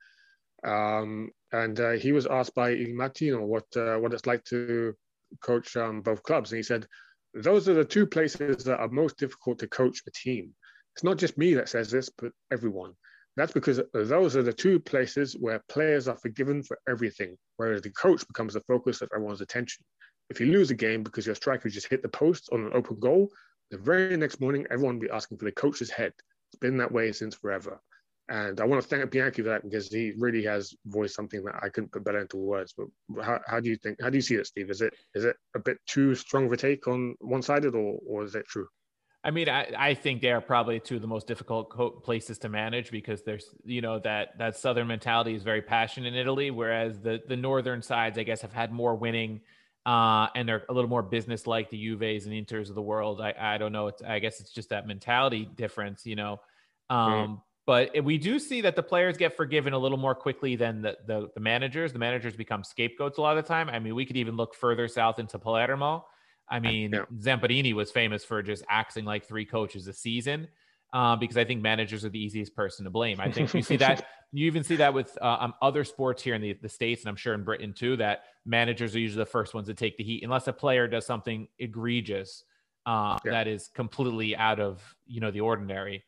[0.64, 4.94] um, and uh, he was asked by Il Mattino what uh, what it's like to
[5.40, 6.87] coach um, both clubs, and he said,
[7.35, 10.55] "Those are the two places that are most difficult to coach a team.
[10.94, 12.92] It's not just me that says this, but everyone.
[13.37, 17.90] That's because those are the two places where players are forgiven for everything, whereas the
[17.90, 19.85] coach becomes the focus of everyone's attention.
[20.31, 23.00] If you lose a game because your striker just hit the post on an open
[23.00, 23.29] goal,
[23.70, 26.12] the very next morning everyone will be asking for the coach's head.
[26.53, 27.81] It's been that way since forever."
[28.29, 31.57] And I want to thank Bianchi for that because he really has voiced something that
[31.63, 32.75] I couldn't put better into words.
[32.77, 32.87] But
[33.23, 34.01] how, how do you think?
[34.01, 34.71] How do you see it, Steve?
[34.71, 37.99] Is it is it a bit too strong of a take on one sided, or
[38.07, 38.67] or is it true?
[39.23, 42.39] I mean, I, I think they are probably two of the most difficult co- places
[42.41, 46.51] to manage because there's, you know, that that southern mentality is very passionate in Italy,
[46.51, 49.43] whereas the the northern sides, I guess, have had more winning,
[49.85, 53.21] uh, and they're a little more business like the Juves and Inters of the world.
[53.21, 53.89] I I don't know.
[53.89, 56.41] It's, I guess it's just that mentality difference, you know.
[56.89, 57.43] Um, mm.
[57.66, 60.98] But we do see that the players get forgiven a little more quickly than the,
[61.07, 61.92] the, the managers.
[61.92, 63.70] The managers become scapegoats a lot of the time.
[63.70, 66.05] I mean, we could even look further south into Palermo.
[66.48, 67.05] I mean, Yeah.
[67.16, 70.48] Zamparini was famous for just acting like three coaches a season.
[70.92, 73.18] Uh, because I think managers are the easiest person to blame.
[73.18, 76.37] I think you see that you even see that with uh, um, other sports here
[76.37, 77.96] in the, the states, and I'm sure in Britain too.
[77.96, 81.05] That managers are usually the first ones to take the heat, unless a player does
[81.05, 82.44] something egregious
[82.87, 83.33] uh, Yeah.
[83.33, 86.05] that is completely out of you know the ordinary.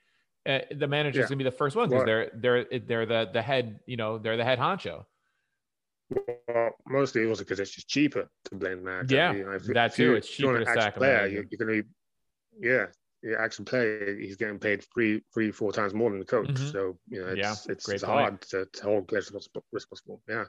[0.46, 1.28] Uh, the manager's Yeah.
[1.28, 4.36] gonna be the first one because they're they're they're the the head you know they're
[4.36, 5.04] the head honcho.
[6.46, 9.16] Well, mostly it was because it's just cheaper to blame the manager.
[9.16, 10.14] Yeah, you know, if, that if you- too.
[10.14, 11.88] It's cheaper to sack a player, you're, you're going to be,
[12.68, 12.86] yeah,
[13.24, 16.46] the action player, he's getting paid three, three, four times more than the coach.
[16.46, 16.70] Mhm.
[16.72, 19.32] So you know, it's Yeah, it's, it's hard to, to hold players
[19.72, 20.22] responsible.
[20.28, 20.44] Yeah.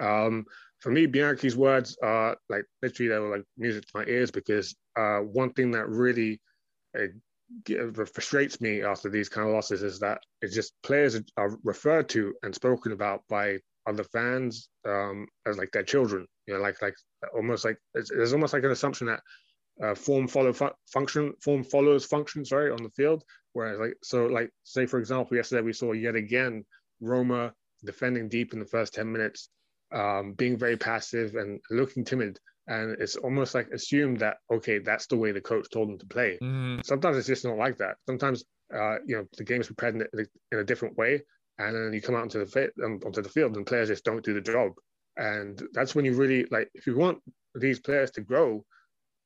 [0.00, 0.46] Um,
[0.78, 4.76] for me, Bianchi's words are like literally they were like music to my ears because
[4.96, 6.40] uh, one thing that really
[6.96, 7.06] uh,
[8.12, 12.34] frustrates me after these kind of losses is that it's just players are referred to
[12.42, 16.26] and spoken about by other fans um, as like their children.
[16.46, 16.94] You know, like like
[17.34, 19.20] almost like there's almost like an assumption that
[19.82, 22.44] uh, form follow fu- function form follows function.
[22.44, 23.24] Sorry, on the field.
[23.52, 26.64] Whereas like so like say for example yesterday we saw yet again
[27.00, 27.52] Roma
[27.84, 29.48] defending deep in the first ten minutes,
[29.92, 32.38] um, being very passive and looking timid.
[32.66, 36.06] And it's almost like assumed that okay, that's the way the coach told them to
[36.06, 36.82] play Mhm.
[36.84, 37.96] sometimes it's just not like that.
[38.08, 38.44] Sometimes,
[38.74, 41.22] uh, you know, the game is prepared in a, in a different way,
[41.58, 44.04] and then you come out onto the fit, um, onto the field, and players just
[44.04, 44.72] don't do the job.
[45.16, 47.22] And that's when you really like, if you want
[47.54, 48.64] these players to grow,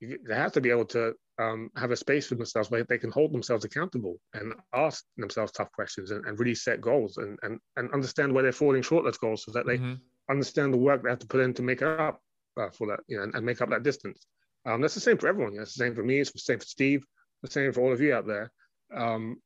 [0.00, 2.98] you, they have to be able to um, have a space for themselves where they
[2.98, 7.38] can hold themselves accountable and ask themselves tough questions and, and really set goals and,
[7.42, 10.00] and and understand where they're falling short those goals, so that they Mhm.
[10.30, 12.22] understand the work they have to put in to make it up
[12.56, 14.26] uh, for that, you know, and, and make up that distance.
[14.64, 15.52] Um, that's the same for everyone.
[15.52, 16.20] You know, it's the same for me.
[16.20, 17.04] It's the same for Steve.
[17.42, 18.50] The same for all of you out there.
[18.94, 19.36] Um,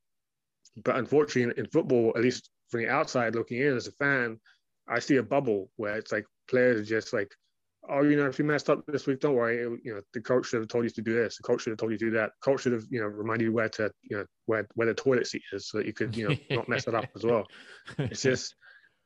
[0.83, 4.39] but unfortunately, in, in football, at least from the outside looking in as a fan,
[4.87, 7.31] I see a bubble where it's like players are just like,
[7.89, 9.57] oh, you know, if you messed up this week, don't worry.
[9.57, 11.37] It- you know, the coach should have told you to do this.
[11.37, 12.31] The coach should have told you to do that.
[12.41, 14.93] The coach should have, you know, reminded you where to, you know, where where the
[14.93, 17.45] toilet seat is, so that you could, you know, not mess it up as well.
[17.97, 18.55] It's just,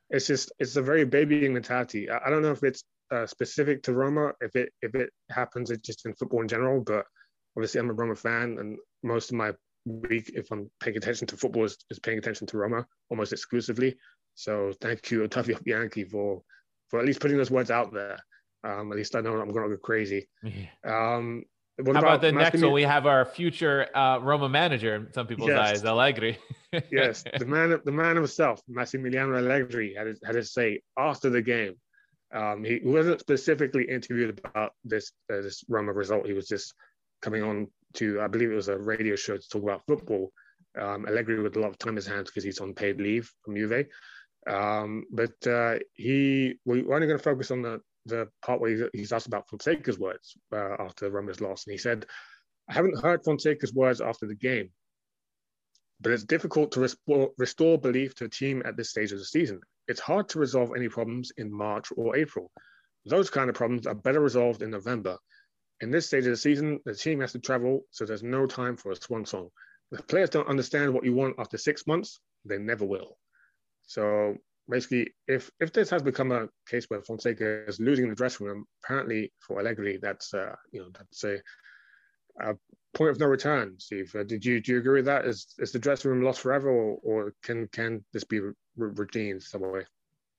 [0.09, 2.09] it's just, it's a very babying mentality.
[2.09, 2.83] I, I don't know if it's
[3.15, 6.81] uh, specific to Roma, if it if it happens, it's just in football in general.
[6.81, 7.05] But
[7.57, 9.53] obviously, I'm a Roma fan, and most of my
[9.85, 13.95] week, if I'm paying attention to football, is, is paying attention to Roma almost exclusively.
[14.35, 16.41] So thank you, Ottavio Bianchi, for
[16.89, 18.17] for at least putting those words out there.
[18.63, 20.27] Um, at least I know I'm going to go crazy.
[20.43, 20.65] Yeah.
[21.15, 21.43] Um,
[21.77, 22.71] what How about the next one?
[22.71, 25.59] We have our future uh, Roma manager in some people's Yes.
[25.59, 26.37] eyes, Allegri.
[26.89, 31.41] yes, the man, the man himself, Massimiliano Allegri, had his, had his say after the
[31.41, 31.75] game.
[32.33, 36.25] Um, he wasn't specifically interviewed about this uh, this Roma result.
[36.25, 36.73] He was just
[37.21, 40.31] coming on to, I believe it was a radio show to talk about football.
[40.79, 43.31] Um, Allegri with a lot of time in his hands because he's on paid leave
[43.43, 43.85] from Juve.
[44.47, 49.11] Um, but uh, he, we're only going to focus on the the part where he's,
[49.11, 52.05] asked about Fonseca's words uh, after Roma's loss, and he said,
[52.69, 54.69] "I haven't heard Fonseca's words after the game."
[56.01, 59.25] but it's difficult to restore, restore belief to a team at this stage of the
[59.25, 59.59] season.
[59.87, 62.51] It's hard to resolve any problems in March or April.
[63.05, 65.17] Those kind of problems are better resolved in November.
[65.81, 68.77] In this stage of the season, the team has to travel, so there's no time
[68.77, 69.49] for a swan song.
[69.91, 73.17] If players don't understand what you want after six months, they never will.
[73.83, 78.47] So basically, if if this has become a case where Fonseca is losing the dressing
[78.47, 81.39] room, apparently for Allegri, that's uh, you know that's a,
[82.39, 82.55] a
[82.93, 83.75] point of no return.
[83.77, 85.25] Steve, uh, did you do you agree with that?
[85.25, 89.43] Is is the dressing room lost forever, or, or can can this be re- redeemed
[89.43, 89.83] some way?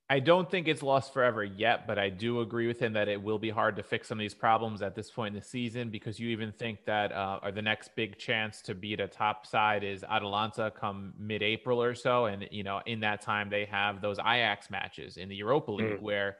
[0.09, 3.21] I don't think it's lost forever yet, but I do agree with him that it
[3.21, 5.91] will be hard to fix some of these problems at this point in the season
[5.91, 9.47] because you even think that uh, or the next big chance to beat a top
[9.47, 14.01] side is Atalanta come mid-April or so, and you know in that time they have
[14.01, 16.01] those Ajax matches in the Europa League Mm.
[16.03, 16.37] where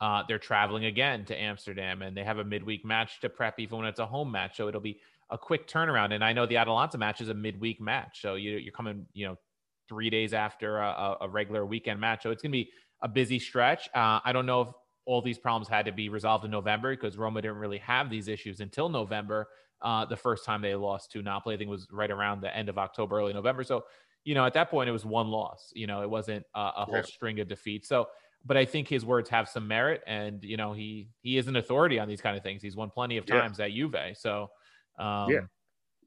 [0.00, 3.78] uh, they're traveling again to Amsterdam and they have a midweek match to prep even
[3.78, 6.12] when it's a home match, so it'll be a quick turnaround.
[6.12, 9.26] And I know the Atalanta match is a midweek match, so you, you're coming you
[9.26, 9.36] know
[9.88, 12.70] three days after a, a- regular weekend match, so it's gonna be
[13.02, 13.88] a busy stretch.
[13.94, 14.68] Uh, I don't know if
[15.04, 18.26] all these problems had to be resolved in November because Roma didn't really have these
[18.28, 19.48] issues until November.
[19.82, 22.54] Uh, the first time they lost to Napoli, I think it was right around the
[22.56, 23.62] end of October, early November.
[23.62, 23.84] So,
[24.24, 25.70] you know, at that point, it was one loss.
[25.76, 27.02] You know, it wasn't a, a whole Yeah.
[27.02, 27.86] string of defeats.
[27.88, 28.08] So,
[28.46, 31.56] but I think his words have some merit, and you know, he he is an
[31.56, 32.62] authority on these kind of things.
[32.62, 33.40] He's won plenty of Yeah.
[33.40, 34.16] times at Juve.
[34.16, 34.48] So,
[34.98, 35.40] um, Yeah.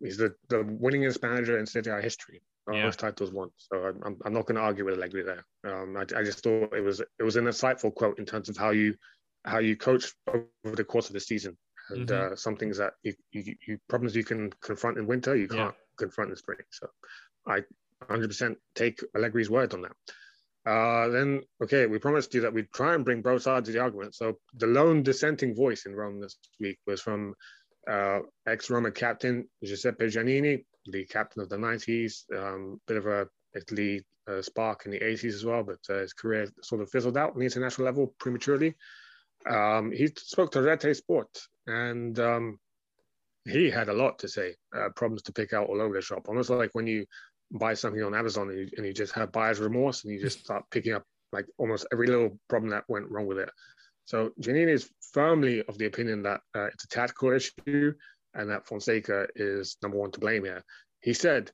[0.02, 2.42] He's the, the winningest manager in Serie A history.
[2.72, 2.86] Yeah.
[2.86, 3.50] Most titles won.
[3.58, 5.44] So I'm, I'm, not going to argue with Allegri there.
[5.66, 8.56] Um, I, I just thought it was it was an insightful quote in terms of
[8.56, 8.96] how you
[9.44, 11.58] how you coach over the course of the season.
[11.90, 12.32] And Mhm.
[12.32, 15.76] uh, some things that you, you, you problems you can confront in winter, you can't
[15.98, 16.60] confront in spring.
[16.70, 16.88] So
[17.48, 17.64] I
[18.08, 19.96] 100% take Allegri's word on that.
[20.66, 23.82] Uh, then, okay, we promised you that we'd try and bring both sides of the
[23.82, 24.14] argument.
[24.16, 27.34] So the lone dissenting voice in Rome this week was from
[27.90, 34.04] uh, ex-Roma captain Giuseppe Giannini, the captain of the 90s, um, bit of a Italy
[34.30, 37.34] uh, spark in the 80s as well, but uh, his career sort of fizzled out
[37.34, 38.76] on the international level prematurely.
[39.50, 41.30] Um, he spoke to Rete Sport,
[41.66, 42.60] and um,
[43.46, 46.28] he had a lot to say, uh, problems to pick out all over the shop.
[46.28, 47.06] Almost like when you
[47.52, 50.40] buy something on Amazon and you, and you just have buyer's remorse and you just
[50.40, 53.50] start picking up like almost every little problem that went wrong with it.
[54.06, 57.94] So Giannini is firmly of the opinion that uh, it's a tactical issue
[58.34, 60.64] and that Fonseca is number one to blame here.
[61.02, 61.52] He said,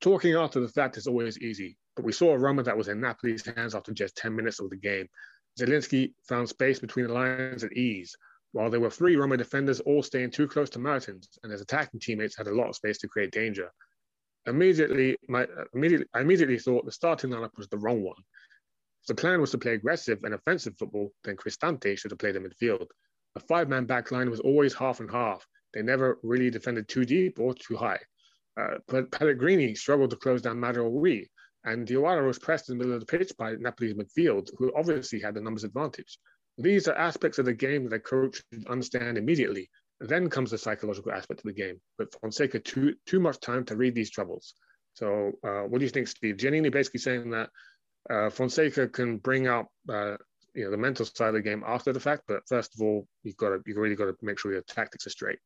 [0.00, 3.00] talking after the fact is always easy, but we saw a Roma that was in
[3.00, 5.06] Napoli's hands after just 10 minutes of the game.
[5.58, 8.14] Zielinski found space between the lines at ease,
[8.52, 12.00] while there were three Roma defenders all staying too close to Mertens, and his attacking
[12.00, 13.70] teammates had a lot of space to create danger.
[14.46, 18.22] Immediately, my, immediately, I immediately thought the starting lineup was the wrong one.
[19.02, 22.36] If the plan was to play aggressive and offensive football, then Cristante should have played
[22.36, 22.86] in midfield.
[23.34, 25.46] A five-man back line was always half and half.
[25.74, 28.00] They never really defended too deep or too high.
[28.58, 31.24] Uh, but Pellegrini struggled to close down Mario Rui,
[31.64, 35.20] and Diawara was pressed in the middle of the pitch by Napoli's midfield, who obviously
[35.20, 36.18] had the numbers advantage.
[36.56, 39.68] These are aspects of the game that a coach should understand immediately.
[40.00, 41.80] Then comes the psychological aspect of the game.
[41.98, 44.54] But Fonseca too too much time to read these troubles.
[44.94, 46.36] So, uh, what do you think, Steve?
[46.36, 47.50] Giannini basically saying that
[48.08, 50.16] uh, Fonseca can bring up uh,
[50.54, 53.06] you know the mental side of the game after the fact, but first of all,
[53.22, 55.38] you've got to you really got to make sure your tactics are straight.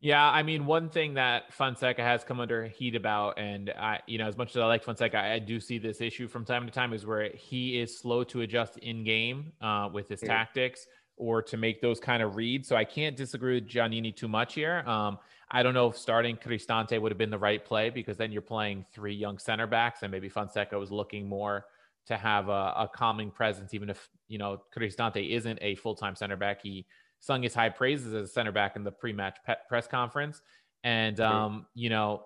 [0.00, 4.18] Yeah, I mean, one thing that Fonseca has come under heat about, and I, you
[4.18, 6.72] know, as much as I like Fonseca, I do see this issue from time to
[6.72, 10.28] time is where he is slow to adjust in game uh, with his yeah.
[10.28, 10.86] tactics
[11.16, 12.68] or to make those kind of reads.
[12.68, 14.84] So I can't disagree with Giannini too much here.
[14.86, 15.18] Um,
[15.50, 18.42] I don't know if starting Cristante would have been the right play because then you're
[18.42, 21.66] playing three young center backs, and maybe Fonseca was looking more
[22.06, 26.16] to have a, a calming presence, even if you know Cristante isn't a full time
[26.16, 26.62] center back.
[26.62, 26.86] He
[27.20, 30.42] sung his high praises as a center back in the pre-match press conference.
[30.84, 32.24] And um, you know,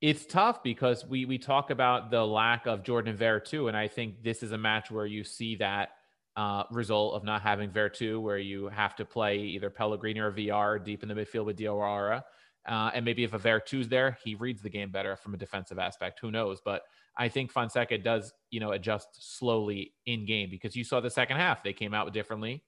[0.00, 4.22] it's tough because we we talk about the lack of Jordan Veretout, and I think
[4.22, 5.90] this is a match where you see that
[6.36, 10.78] uh, result of not having Veretout, where you have to play either Pellegrini or Villar
[10.78, 12.22] deep in the midfield with Diawara.
[12.66, 15.80] Uh, and maybe if a Veretout's there, he reads the game better from a defensive
[15.80, 16.20] aspect.
[16.20, 16.60] Who knows?
[16.64, 16.82] But
[17.16, 21.38] I think Fonseca does, you know, adjust slowly in game because you saw the second
[21.38, 21.62] half.
[21.62, 22.62] They came out differently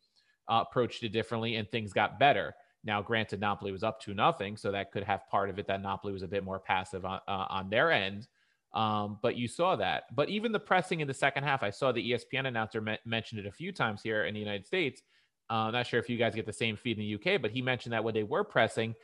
[0.49, 2.55] uh, approached it differently and things got better.
[2.85, 5.81] Now, granted, Napoli was up to nothing, so that could have part of it that
[5.81, 8.29] Napoli was a bit more passive on, uh, on their end.
[8.75, 10.05] Um, but you saw that.
[10.15, 13.41] But even the pressing in the second half, I saw the ESPN announcer me- mentioned
[13.41, 15.01] it a few times here in the United States.
[15.49, 17.51] Uh, I'm not sure if you guys get the same feed in the UK, but
[17.51, 18.95] he mentioned that when they were pressing,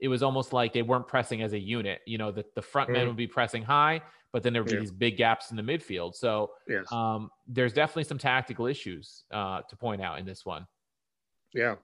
[0.00, 2.00] it was almost like they weren't pressing as a unit.
[2.06, 2.94] You know, that the front mm.
[2.94, 4.00] men would be pressing high,
[4.32, 4.80] but then there would be yeah.
[4.80, 6.14] these big gaps in the midfield.
[6.16, 6.90] So yes.
[6.90, 10.66] um, there's definitely some tactical issues uh, to point out in this one.
[11.52, 11.76] Yeah,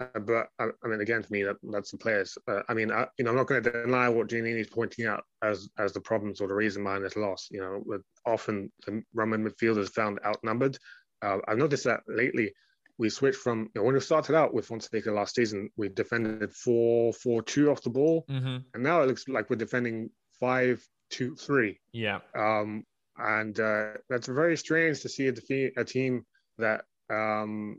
[0.00, 2.36] uh, but I, I, mean, again, for me, that, that's the players.
[2.48, 5.06] Uh, I mean, I, you know, I'm not going to deny what Giannini is pointing
[5.06, 7.48] out as as the problems or the reason behind this loss.
[7.50, 10.76] You know, with often the Roman midfielders found outnumbered.
[11.22, 12.52] Uh, I've noticed that lately.
[12.96, 16.52] We switched from you know, when we started out with Fonseca last season, we defended
[16.54, 18.58] four four two off the ball, mm-hmm.
[18.72, 21.78] and now it looks like we're defending five two three.
[21.92, 22.20] Yeah.
[22.36, 22.84] Um,
[23.16, 26.24] and uh, that's very strange to see a, defeat, a team
[26.58, 27.76] that um,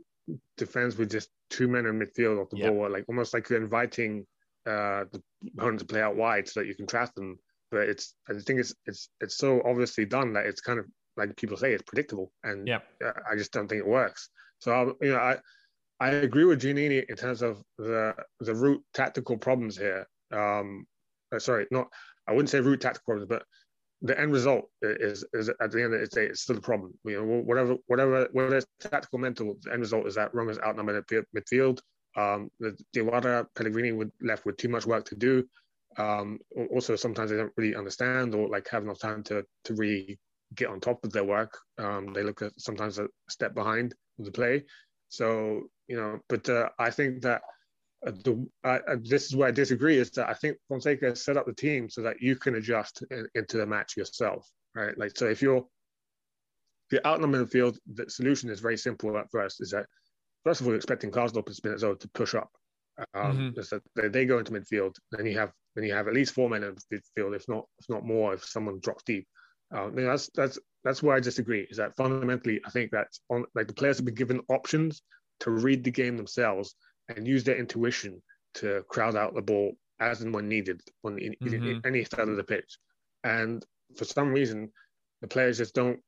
[0.56, 2.72] defense with just two men in midfield off the yep.
[2.72, 4.26] ball, like almost like you're inviting
[4.66, 5.22] uh, the
[5.56, 7.38] opponent to play out wide so that you can trap them.
[7.70, 10.86] But it's I think it's it's it's so obviously done that it's kind of
[11.16, 12.84] like people say it's predictable, and yep.
[13.30, 14.28] I just don't think it works.
[14.60, 15.38] So I, you know I
[15.98, 20.06] I agree with Giannini in terms of the the root tactical problems here.
[20.32, 20.86] Um,
[21.34, 21.88] uh, sorry, not
[22.28, 23.42] I wouldn't say root tactical problems, but
[24.02, 26.92] the end result is, is at the end of the day, it's still a problem.
[27.04, 30.96] You know, whatever, whatever, whether it's tactical, mental, the end result is that Roma's outnumbered
[30.96, 31.80] at midfield.
[32.16, 35.44] Um, the Diawara Pellegrini would left with too much work to do.
[35.98, 36.38] Um,
[36.70, 40.18] also, sometimes they don't really understand or like have enough time to to really
[40.54, 41.56] get on top of their work.
[41.78, 44.64] Um, they look at sometimes a step behind the play.
[45.08, 47.42] So you know, but uh, I think that
[48.04, 51.46] uh, the, this is where I disagree is that I think Fonseca has set up
[51.46, 54.96] the team so that you can adjust in, into the match yourself, right?
[54.98, 59.16] Like, so if you're, if you're outnumbered in the field, the solution is very simple
[59.16, 59.86] at first is that,
[60.44, 62.50] first of all, you're expecting and Spinazzola to push up.
[63.14, 63.60] Um, mm-hmm.
[63.60, 66.48] that they, they go into midfield, then you have then you have at least four
[66.48, 69.26] men in midfield, if not if not more, if someone drops deep.
[69.70, 71.66] Um, that's that's that's where I disagree.
[71.68, 75.02] Is that fundamentally, I think that on like the players have been given options
[75.40, 76.74] to read the game themselves
[77.08, 78.22] and use their intuition
[78.54, 81.78] to crowd out the ball as and when needed on mm-hmm.
[81.86, 82.78] any side of the pitch.
[83.24, 83.64] And
[83.96, 84.72] for some reason,
[85.20, 86.00] the players just don't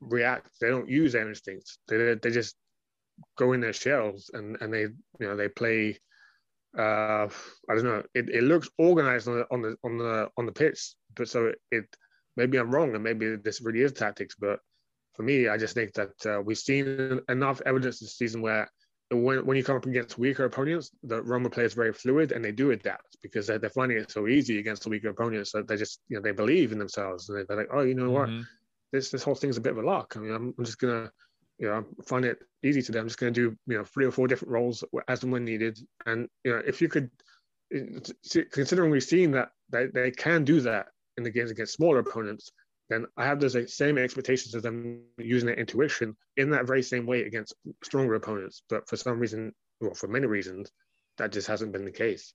[0.00, 0.50] react.
[0.60, 1.78] They don't use their instincts.
[1.88, 2.56] They, they just
[3.36, 5.98] go in their shells and, and they you know they play
[6.76, 7.26] uh,
[7.68, 8.02] I don't know.
[8.14, 11.46] It, it looks organized on the on the on the on the pitch, but so
[11.46, 11.84] it, it
[12.36, 14.36] maybe I'm wrong, and maybe this really is tactics.
[14.38, 14.60] But
[15.14, 18.70] for me, I just think that uh, we've seen enough evidence this season where
[19.10, 22.52] when, when you come up against weaker opponents, the Roma plays very fluid and they
[22.52, 25.76] do adapt because they're, they're finding it so easy against the weaker opponents that they
[25.76, 28.42] just you know they believe in themselves and they're like, oh, you know what, mm-hmm.
[28.92, 30.14] this this whole thing's a bit of a luck.
[30.16, 31.10] I mean, I'm, I'm just gonna
[31.58, 32.98] you know find it easy today.
[32.98, 35.78] I'm just gonna do you know three or four different roles as and when needed.
[36.04, 37.10] And you know if you could,
[38.52, 42.52] considering we've seen that they, they can do that in the games against smaller opponents,
[42.88, 47.06] then I have those same expectations of them using their intuition in that very same
[47.06, 48.62] way against stronger opponents.
[48.68, 50.70] But for some reason, well, for many reasons,
[51.18, 52.32] that just hasn't been the case.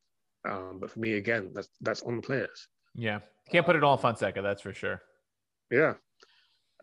[0.48, 2.68] Um, but for me, again, that's that's on the players.
[2.96, 5.02] Yeah, can't put it all on Fonseca, that's for sure.
[5.72, 5.94] Yeah.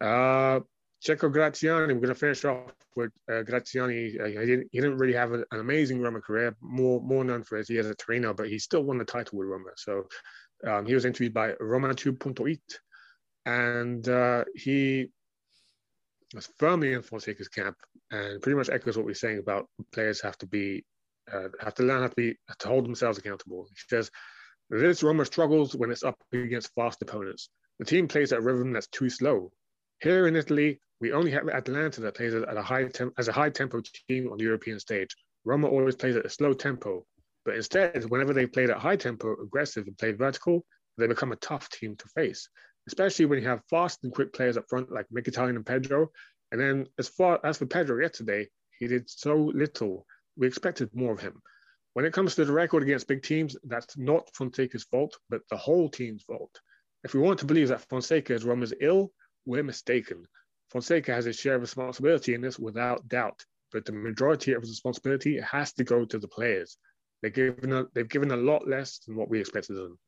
[0.01, 0.61] Uh,
[1.07, 4.19] Ciccio Graziani, we're going to finish off with uh, Graziani.
[4.19, 7.43] Uh, he, didn't, he didn't really have a, an amazing Roma career, more more known
[7.43, 9.71] for his years at Torino, but he still won the title with Roma.
[9.77, 10.07] So
[10.67, 12.59] um, he was interviewed by Roma 2.8
[13.51, 15.09] and uh, he
[16.35, 17.77] was firmly in Fonseca's camp,
[18.13, 20.85] and pretty much echoes what we're saying about players have to be
[21.33, 23.67] uh, have to learn how to be to hold themselves accountable.
[23.69, 24.11] He says
[24.69, 27.49] this Roma struggles when it's up against fast opponents.
[27.81, 29.51] The team plays at a rhythm that's too slow.
[30.01, 33.33] Here in Italy, we only have Atalanta that plays at a high temp- as a
[33.33, 35.11] high tempo team on the European stage.
[35.45, 37.05] Roma always plays at a slow tempo,
[37.45, 40.65] but instead, whenever they played at high tempo, aggressive, and played vertical,
[40.99, 42.49] they become a tough team to face
[42.91, 46.11] especially when you have fast and quick players up front like Mkhitaryan and Pedro.
[46.51, 48.49] And then as far as for Pedro yesterday,
[48.81, 50.05] he did so little.
[50.37, 51.41] We expected more of him.
[51.93, 55.57] When it comes to the record against big teams, that's not Fonseca's fault, but the
[55.57, 56.61] whole team's fault.
[57.05, 59.13] If we want to believe that Fonseca is Roma's ill,
[59.47, 60.27] we're mistaken.
[60.73, 64.71] Fonseca has a share of responsibility in this without doubt, but the majority of his
[64.71, 66.77] responsibility has to go to the players.
[67.23, 69.99] They've given a, they've given a lot less than what we expected of them.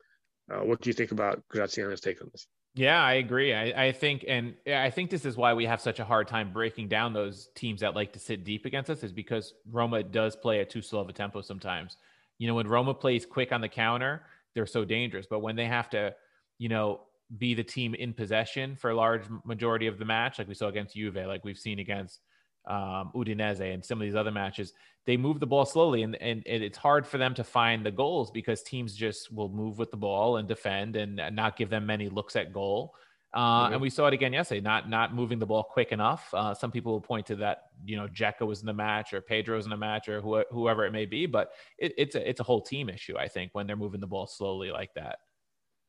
[0.53, 2.49] Uh, what do you think about Graziani's take on this?
[2.75, 3.53] Yeah, I agree.
[3.53, 6.53] I, I think, and I think this is why we have such a hard time
[6.55, 10.37] breaking down those teams that like to sit deep against us, is because Roma does
[10.37, 11.99] play at too slow of a tempo sometimes.
[12.39, 14.23] You know, when Roma plays quick on the counter,
[14.55, 15.27] they're so dangerous.
[15.29, 16.15] But when they have to,
[16.59, 17.03] you know,
[17.37, 20.69] be the team in possession for a large majority of the match, like we saw
[20.69, 22.21] against Juve, like we've seen against
[22.67, 24.73] um, Udinese and some of these other matches,
[25.05, 27.91] they move the ball slowly, and, and, and it's hard for them to find the
[27.91, 31.87] goals because teams just will move with the ball and defend and not give them
[31.87, 32.95] many looks at goal.
[33.35, 33.73] Uh, mm-hmm.
[33.73, 36.29] And we saw it again yesterday, not not moving the ball quick enough.
[36.35, 39.23] Uh, some people will point to that, you know, Dzeko was in the match or
[39.23, 42.41] Pedro's in the match or wh- whoever it may be, but it, it's a it's
[42.41, 45.19] a whole team issue, I think, when they're moving the ball slowly like that.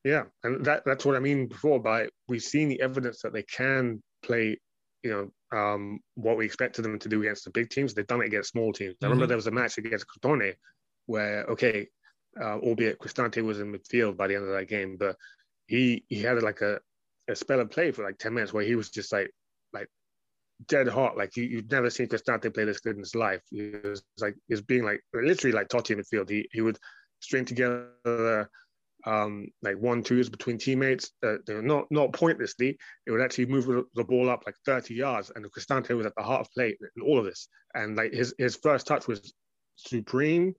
[0.06, 3.44] Yeah, and that that's what I mean before by we've seen the evidence that they
[3.44, 4.58] can play
[5.04, 7.94] you know, um, what we expected them to do against the big teams.
[7.94, 8.96] They've done it against small teams.
[9.02, 9.30] I remember mm-hmm.
[9.30, 10.54] there was a match against Crotone
[11.06, 11.88] where, okay,
[12.42, 15.16] uh, albeit Cristante was in midfield by the end of that game, but
[15.68, 16.80] he he had like a,
[17.30, 19.32] a spell of play for like 10 minutes where he was just like
[19.74, 19.88] like
[20.68, 21.18] dead hot.
[21.18, 23.42] Like you, you'd never seen Cristante play this good in his life.
[23.52, 26.30] He was like he was being like literally like Totti in midfield.
[26.30, 26.78] He he would
[27.20, 28.50] string together
[29.06, 32.78] um, like one twos between teammates, uh, not not pointlessly.
[33.06, 36.24] It would actually move the ball up like 30 yards, and Cristante was at the
[36.24, 37.48] heart of play in all of this.
[37.74, 39.34] And like his his first touch was
[39.76, 40.54] supreme.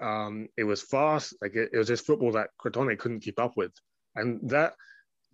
[0.00, 1.34] Um, it was fast.
[1.42, 3.72] Like it, it was just football that Crotone couldn't keep up with,
[4.14, 4.74] and that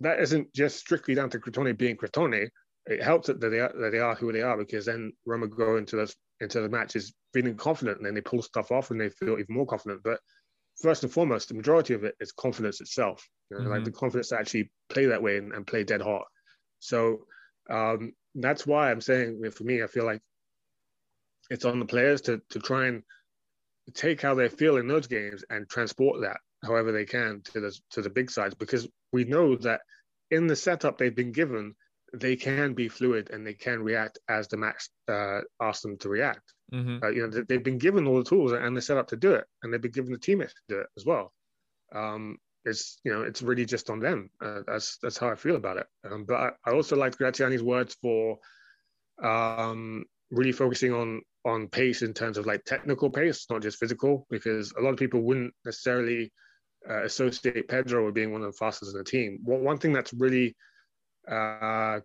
[0.01, 2.49] that isn't just strictly down to Crotone being Crotone.
[2.85, 5.77] It helps that they are that they are who they are because then Roma go
[5.77, 9.09] into the into the matches feeling confident, and then they pull stuff off and they
[9.09, 10.01] feel even more confident.
[10.03, 10.19] But
[10.81, 13.27] first and foremost, the majority of it is confidence itself.
[13.49, 13.71] You know, mm-hmm.
[13.71, 16.25] Like the confidence to actually play that way and, and play dead hot.
[16.79, 17.25] So
[17.69, 20.21] um, that's why I'm saying for me, I feel like
[21.49, 23.03] it's on the players to to try and
[23.93, 27.79] take how they feel in those games and transport that however they can to the
[27.91, 29.79] to the big sides because we know that
[30.29, 31.73] in the setup they've been given
[32.13, 36.09] they can be fluid and they can react as the match uh, asks them to
[36.09, 36.53] react.
[36.73, 37.03] Mm-hmm.
[37.03, 39.33] Uh, you know, they've been given all the tools and they're set up to do
[39.33, 41.33] it, and they've been given the teammates to do it as well.
[41.93, 44.29] Um, it's you know, it's really just on them.
[44.43, 45.87] Uh, that's that's how I feel about it.
[46.09, 48.37] Um, but I, I, also like Graziani's words for
[49.23, 54.27] um, really focusing on on pace in terms of like technical pace, not just physical,
[54.29, 56.31] because a lot of people wouldn't necessarily
[56.89, 59.39] uh, associate Pedro with being one of the fastest in the team.
[59.43, 60.55] Well, one thing that's really
[61.29, 61.99] uh,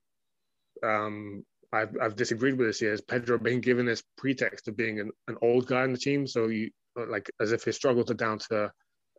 [0.84, 5.00] um, I've, I've disagreed with this year is Pedro being given this pretext of being
[5.00, 6.26] an, an old guy in the team.
[6.26, 8.70] So you like as if his struggles are down to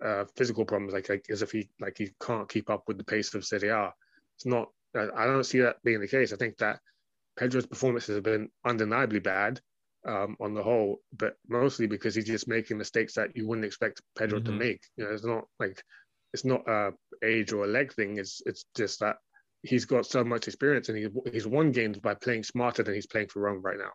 [0.03, 3.03] uh, physical problems, like, like as if he like he can't keep up with the
[3.03, 3.93] pace of Serie A.
[4.35, 4.69] It's not.
[4.95, 6.33] I don't see that being the case.
[6.33, 6.79] I think that
[7.35, 9.59] Pedro's performances have been undeniably bad,
[10.05, 14.01] um, on the whole, but mostly because he's just making mistakes that you wouldn't expect
[14.15, 14.45] Pedro Mhm.
[14.45, 14.81] to make.
[14.97, 15.83] You know, it's not like
[16.33, 16.93] it's not a
[17.23, 18.17] age or a leg thing.
[18.17, 19.17] It's it's just that
[19.63, 23.07] he's got so much experience and he, he's won games by playing smarter than he's
[23.07, 23.93] playing for Roma right now.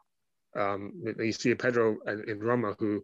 [0.62, 3.02] Um, you see Pedro in in Roma who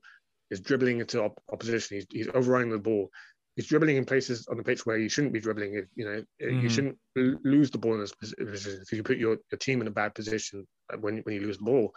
[0.50, 1.96] is dribbling into op- opposition.
[1.96, 3.10] He's, he's overrunning the ball.
[3.56, 5.74] He's dribbling in places on the pitch where you shouldn't be dribbling.
[5.74, 6.62] If you know, Mhm.
[6.62, 9.86] you shouldn't lose the ball in this position because you put your, your team in
[9.86, 10.66] a bad position
[11.00, 11.92] when when you lose the ball.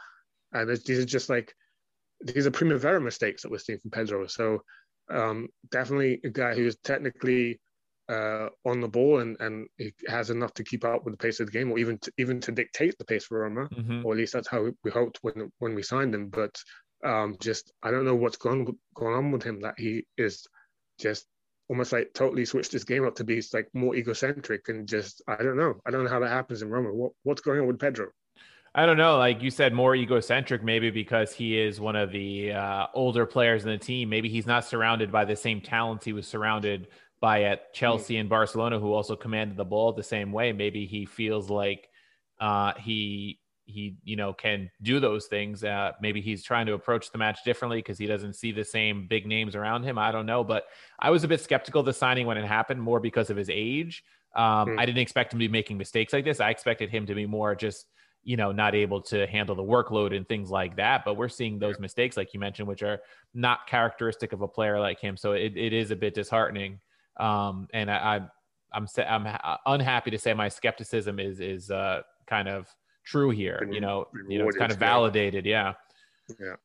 [0.53, 1.53] And these are just like
[2.21, 4.27] these are primavera mistakes that we're seeing from Pedro.
[4.27, 4.63] So
[5.09, 7.59] um, definitely a guy who is technically
[8.09, 11.39] uh, on the ball and, and he has enough to keep up with the pace
[11.39, 14.05] of the game, or even to, even to dictate the pace for Roma, Mhm.
[14.05, 16.29] or at least that's how we hoped when when we signed him.
[16.29, 16.55] But
[17.03, 20.47] um, just I don't know what's going going on with him that he is
[20.99, 21.27] just
[21.69, 25.35] almost like totally switched his game up to be like more egocentric and just I
[25.43, 26.93] don't know I don't know how that happens in Roma.
[26.93, 28.07] What what's going on with Pedro?
[28.73, 29.17] I don't know.
[29.17, 33.63] Like you said, more egocentric, maybe because he is one of the uh, older players
[33.65, 34.07] in the team.
[34.09, 36.87] Maybe he's not surrounded by the same talents he was surrounded
[37.19, 40.51] by at Chelsea and Barcelona, who also commanded the ball the same way.
[40.53, 41.89] Maybe he feels like
[42.39, 45.63] uh, he he you know can do those things.
[45.63, 49.07] Uh, maybe he's trying to approach the match differently because he doesn't see the same
[49.07, 49.97] big names around him.
[49.97, 50.65] I don't know, but
[50.99, 53.49] I was a bit skeptical of the signing when it happened, more because of his
[53.49, 54.03] age.
[54.35, 54.79] Um, Hmm.
[54.79, 56.39] I didn't expect him to be making mistakes like this.
[56.39, 57.87] I expected him to be more just
[58.23, 61.05] you know, not able to handle the workload and things like that.
[61.05, 62.99] But we're seeing those mistakes, like you mentioned, which are
[63.33, 65.15] not characteristic of a player like him.
[65.15, 66.81] So it, it is a bit disheartening.
[67.19, 68.21] Um, and I, I
[68.73, 72.67] I'm I'm unhappy to say my skepticism is is uh, kind of
[73.05, 73.57] true here.
[73.59, 75.45] Been You know, you know, it's kind of validated.
[75.45, 75.73] Yeah.
[76.39, 76.55] Yeah.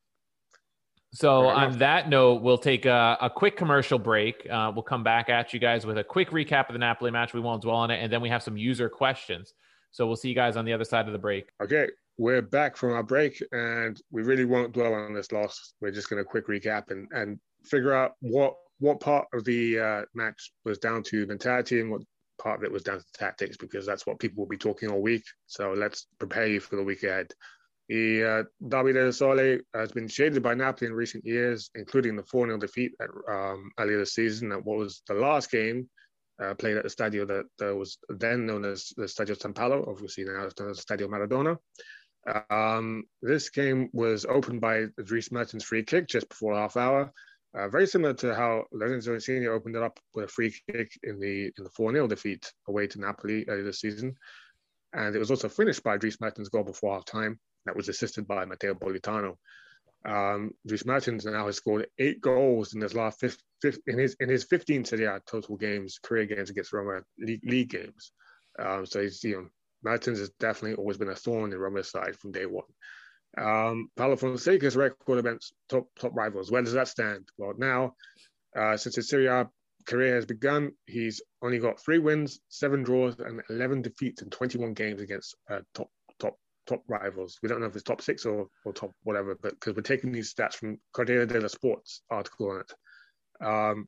[1.13, 4.47] So on that note, we'll take a, a quick commercial break.
[4.49, 7.35] Uh, we'll come back at you guys with a quick recap of the Napoli match.
[7.35, 9.53] We won't dwell on it, and then we have some user questions.
[9.91, 11.49] So we'll see you guys on the other side of the break.
[11.61, 11.87] Okay,
[12.17, 15.75] we're back from our break, and we really won't dwell on this loss.
[15.81, 19.79] We're just going to quick recap and, and figure out what what part of the
[19.79, 22.01] uh, match was down to mentality and what
[22.41, 25.01] part of it was down to tactics, because that's what people will be talking all
[25.01, 25.23] week.
[25.47, 27.27] So let's prepare you for the week ahead.
[27.89, 32.23] The uh, Derby del Sole has been shaded by Napoli in recent years, including the
[32.23, 35.89] 4 0 defeat at, um, earlier this season at what was the last game
[36.41, 40.23] uh, played at the stadio that, was then known as the Stadio San Paolo, obviously
[40.23, 41.57] now it's known as Stadio Maradona.
[42.49, 47.11] Um, this game was opened by Dries Mertens' free kick just before half hour,
[47.55, 51.19] uh, very similar to how Lorenzo Insigne opened it up with a free kick in
[51.19, 54.15] the in the 4 0 defeat away to Napoli earlier this season.
[54.93, 57.39] And it was also finished by Dries Mertens' goal before half time.
[57.65, 59.37] That was assisted by Matteo Politano.
[60.05, 64.15] Um, Dries Mertens now has scored eight goals in his last fifth, fifth, in his
[64.19, 68.11] in his 15 Serie A total games, career games against Roma, league, league games.
[68.59, 69.47] Um, so he's you know
[69.83, 72.65] Mertens has definitely always been a thorn in Roma's side from day one.
[73.37, 76.51] Um, Paulo Fonseca's record against top top rivals.
[76.51, 77.27] Where does that stand?
[77.37, 77.95] Well, now
[78.55, 79.49] uh, since his Serie A
[79.85, 84.73] career has begun, he's only got three wins, seven draws, and 11 defeats in 21
[84.73, 87.39] games against uh, top top top rivals.
[87.41, 90.11] We don't know if it's top six or, or top whatever, but because we're taking
[90.11, 93.45] these stats from Corriere dello Sports article on it.
[93.45, 93.87] Um,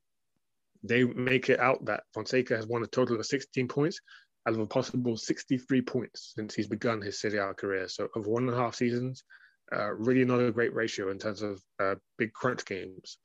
[0.83, 3.99] they make it out that Fonseca has won a total of 16 points
[4.47, 7.87] out of a possible 63 points since he's begun his Serie A career.
[7.87, 9.23] So over one and a half seasons,
[9.75, 13.17] uh, really not a great ratio in terms of uh, big crunch games.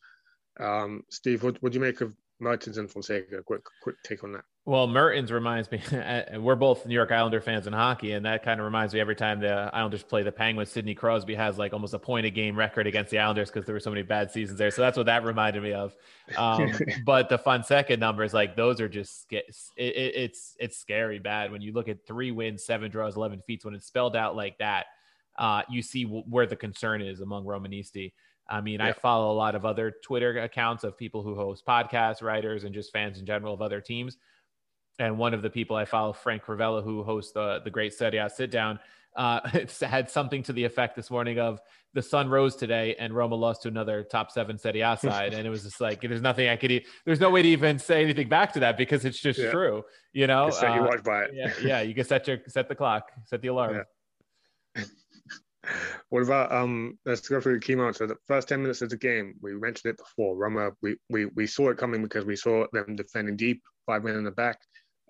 [0.58, 3.42] Um, Steve, what what do you make of Mertens and Fonseca?
[3.42, 4.44] Quick quick take on that.
[4.66, 5.80] Well, Mertens reminds me,
[6.38, 9.16] we're both New York Islander fans in hockey, and that kind of reminds me every
[9.16, 12.58] time the Islanders play the Penguins, Sidney Crosby has like almost a point a game
[12.58, 14.70] record against the Islanders because there were so many bad seasons there.
[14.70, 15.96] So that's what that reminded me of.
[16.36, 16.72] Um,
[17.06, 19.44] but the fun Fonseca numbers, like those are just it,
[19.76, 23.64] it, it's it's scary bad when you look at three wins, seven draws, eleven feats,
[23.64, 24.86] When it's spelled out like that,
[25.38, 28.12] uh, you see w- where the concern is among Romanisti.
[28.46, 32.20] I mean, I follow a lot of other Twitter accounts of people who host podcasts,
[32.20, 34.18] writers, and just fans in general of other teams.
[34.98, 38.18] And one of the people I follow, Frank Ravella, who hosts the the Great Serie
[38.18, 38.78] A Sit Down,
[39.16, 39.40] uh,
[39.80, 41.60] had something to the effect this morning of
[41.94, 45.46] the sun rose today and Roma lost to another top seven Serie A side, and
[45.46, 46.70] it was just like there's nothing I could.
[46.70, 49.50] E- there's no way to even say anything back to that because it's just Yeah.
[49.50, 50.50] true, you know.
[50.50, 51.30] Set your Uh, watch by it.
[51.34, 53.76] yeah, yeah, you can set your set the clock, set the alarm.
[53.76, 53.82] Yeah.
[56.08, 56.98] What about um?
[57.04, 57.98] Let's go through the key moments.
[57.98, 60.36] So the first ten minutes of the game, we mentioned it before.
[60.36, 64.16] Roma, we we we saw it coming because we saw them defending deep, five men
[64.16, 64.58] in the back.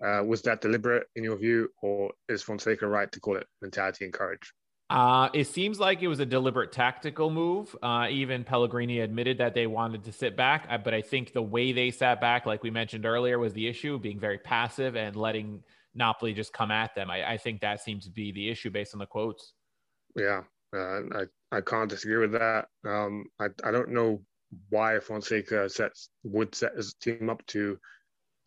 [0.03, 4.05] Uh, was that deliberate in your view, or is Fonseca right to call it mentality
[4.05, 4.53] and courage?
[4.89, 7.73] Uh, it seems like it was a deliberate tactical move.
[7.81, 11.41] Uh, even Pellegrini admitted that they wanted to sit back, uh, but I think the
[11.41, 15.15] way they sat back, like we mentioned earlier, was the issue, being very passive and
[15.15, 15.63] letting
[15.95, 17.09] Napoli just come at them.
[17.09, 19.53] I, I think that seems to be the issue based on the quotes.
[20.15, 20.43] Yeah,
[20.73, 22.67] Uh, I I can't disagree with that.
[22.85, 24.23] Um, I I don't know
[24.69, 27.79] why Fonseca sets would set his team up to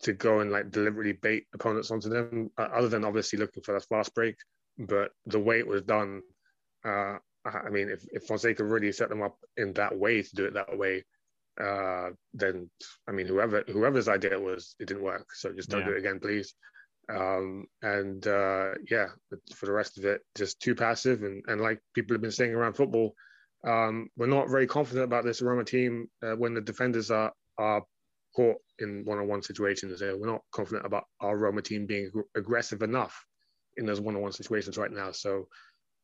[0.01, 3.73] to go and like deliberately bait opponents onto them, uh, other than obviously looking for
[3.73, 4.35] that fast break.
[4.77, 6.21] But the way it was done,
[6.83, 10.45] uh, I mean, if, if Fonseca really set them up in that way to do
[10.45, 11.05] it that way,
[11.61, 12.69] uh, then
[13.07, 15.27] I mean, whoever whoever's idea it was, it didn't work.
[15.33, 15.87] So just don't Yeah.
[15.87, 16.53] do it again, please.
[17.07, 19.07] Um, and uh, yeah,
[19.53, 21.23] for the rest of it, just too passive.
[21.23, 23.13] And, and like people have been saying around football,
[23.65, 27.83] um, we're not very confident about this Roma team uh, when the defenders are are
[28.35, 30.01] caught in one-on-one situations.
[30.01, 33.25] Uh, we're not confident about our Roma team being ag- aggressive enough
[33.77, 35.11] in those one-on-one situations right now.
[35.11, 35.47] So,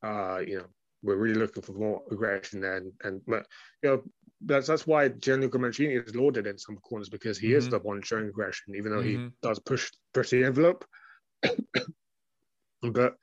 [0.04, 0.66] uh, you know,
[1.04, 2.78] we're really looking for more aggression there.
[2.78, 3.46] And, and but,
[3.84, 4.04] you know,
[4.46, 7.72] that's that's why Gianluca Mancini is lauded in some corners because he is Mhm.
[7.72, 9.28] the one showing aggression, even though Mhm.
[9.28, 10.86] he does push push the envelope.
[12.82, 13.16] but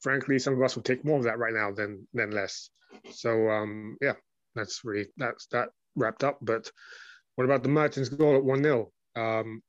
[0.00, 2.70] frankly, some of us will take more of that right now than than less.
[3.12, 4.14] So um, yeah,
[4.54, 6.38] that's really that's that wrapped up.
[6.42, 6.70] But
[7.36, 9.62] what about the Mertens goal at one 0 um,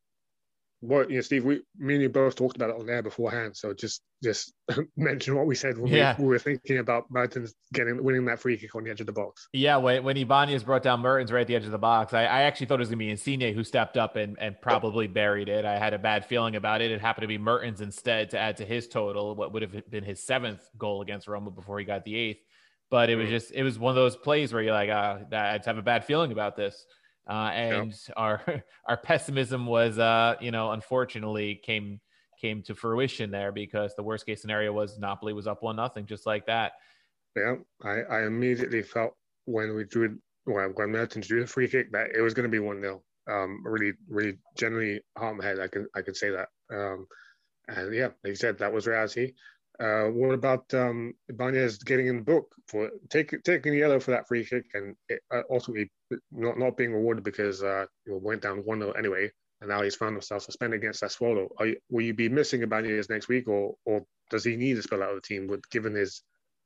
[0.82, 1.44] what you know, Steve?
[1.44, 3.56] We, me and you both talked about it on there beforehand.
[3.58, 4.54] So just just
[4.98, 6.16] mention what we said when Yeah.
[6.18, 9.06] we, we were thinking about Mertens getting winning that free kick on the edge of
[9.08, 9.48] the box.
[9.54, 12.22] Yeah, when, when Ibanez brought down Mertens right at the edge of the box, I,
[12.24, 15.08] I actually thought it was going to be Insigne who stepped up and, and probably
[15.08, 15.64] buried it.
[15.66, 16.92] I had a bad feeling about it.
[16.92, 20.04] It happened to be Mertens instead to add to his total, what would have been
[20.04, 22.42] his seventh goal against Roma before he got the eighth.
[22.92, 23.32] But it was Mm.
[23.32, 25.82] just, it was one of those plays where you're like, uh, I just have a
[25.82, 26.86] bad feeling about this.
[27.30, 28.42] Uh, and our
[28.88, 32.00] our pessimism was, uh, you know, unfortunately came
[32.42, 36.06] came to fruition there because the worst case scenario was Napoli was up one nothing,
[36.06, 36.74] just like that.
[37.36, 39.14] Yeah, I, I immediately felt
[39.46, 42.52] when we drew well, when Mertens drew the free kick that it was going to
[42.52, 46.16] be one 0 Um, really, really, generally, heart in my head, I can I can
[46.16, 46.50] say that.
[46.72, 47.06] Um,
[47.68, 49.34] and yeah, like you said, that was reality.
[49.80, 54.12] Uh, what about um, Ibanez getting in the book for take, taking the yellow for
[54.12, 55.90] that free kick and it, uh, ultimately
[56.32, 60.16] not not being rewarded because uh, went down one 0 anyway, and now he's found
[60.16, 61.48] himself suspended against Sassuolo.
[61.58, 64.82] Are you, will you be missing Ibanez next week, or or does he need to
[64.82, 66.24] spill out of the team with given his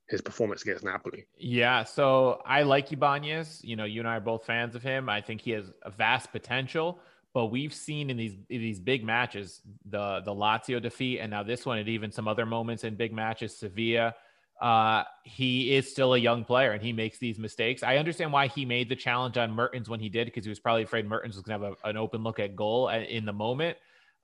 [0.08, 1.26] his performance against Napoli?
[1.36, 3.60] Yeah, so I like Ibanez.
[3.62, 5.08] You know, you and I are both fans of him.
[5.08, 6.98] I think he has a vast potential,
[7.34, 9.60] but we've seen in these in these big matches,
[9.90, 13.12] the the Lazio defeat, and now this one, and even some other moments in big
[13.12, 14.14] matches, Sevilla.
[14.62, 17.82] Uh, he is still a young player, and he makes these mistakes.
[17.82, 20.60] I understand why he made the challenge on Mertens when he did, because he was
[20.60, 23.32] probably afraid Mertens was going to have a, an open look at goal in the
[23.32, 23.76] moment.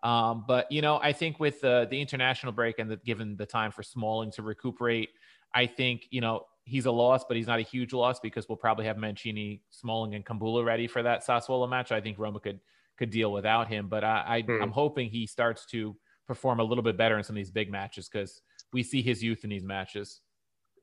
[0.04, 3.44] Um, but you know, I think with the the international break and the, given the
[3.44, 5.10] time for Smalling to recuperate,
[5.52, 8.56] I think you know he's a loss, but he's not a huge loss because we'll
[8.56, 11.90] probably have Mancini, Smalling, and Kumbulla ready for that Sassuolo match.
[11.90, 12.60] I think Roma could
[13.00, 14.62] could deal without him, but I, I Hmm.
[14.62, 15.96] I'm hoping he starts to
[16.28, 18.40] perform a little bit better in some of these big matches because
[18.72, 20.20] we see his youth in these matches.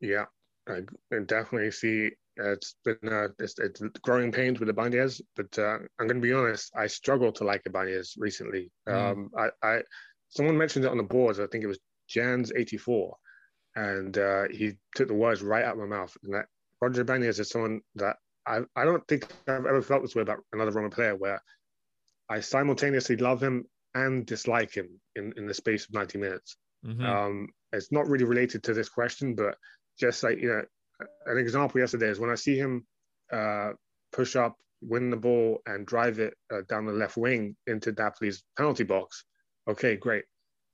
[0.01, 0.25] Yeah,
[0.67, 0.81] I,
[1.13, 5.57] I definitely see uh, it's been uh, it's, it's growing pains with the Ibanez, but
[5.57, 8.71] uh, I'm going to be honest, I struggle to like Ibanez recently.
[8.89, 8.93] Mm.
[8.93, 9.81] Um, I, I
[10.29, 11.39] someone mentioned it on the boards.
[11.39, 13.15] I think it was Jan's 84,
[13.75, 16.15] and uh, he took the words right out of my mouth.
[16.23, 16.45] And that
[16.81, 20.39] Roger Ibanez is someone that I I don't think I've ever felt this way about
[20.51, 21.41] another Roman player where
[22.29, 23.65] I simultaneously love him
[23.95, 26.57] and dislike him in, in the space of 90 minutes.
[26.85, 27.03] Mhm.
[27.03, 29.57] Um, it's not really related to this question, but
[29.99, 30.63] just like you know,
[31.25, 32.85] an example yesterday is when I see him
[33.31, 33.73] uh,
[34.11, 38.43] push up, win the ball, and drive it uh, down the left wing into Napoli's
[38.57, 39.25] penalty box.
[39.67, 40.25] Okay, great.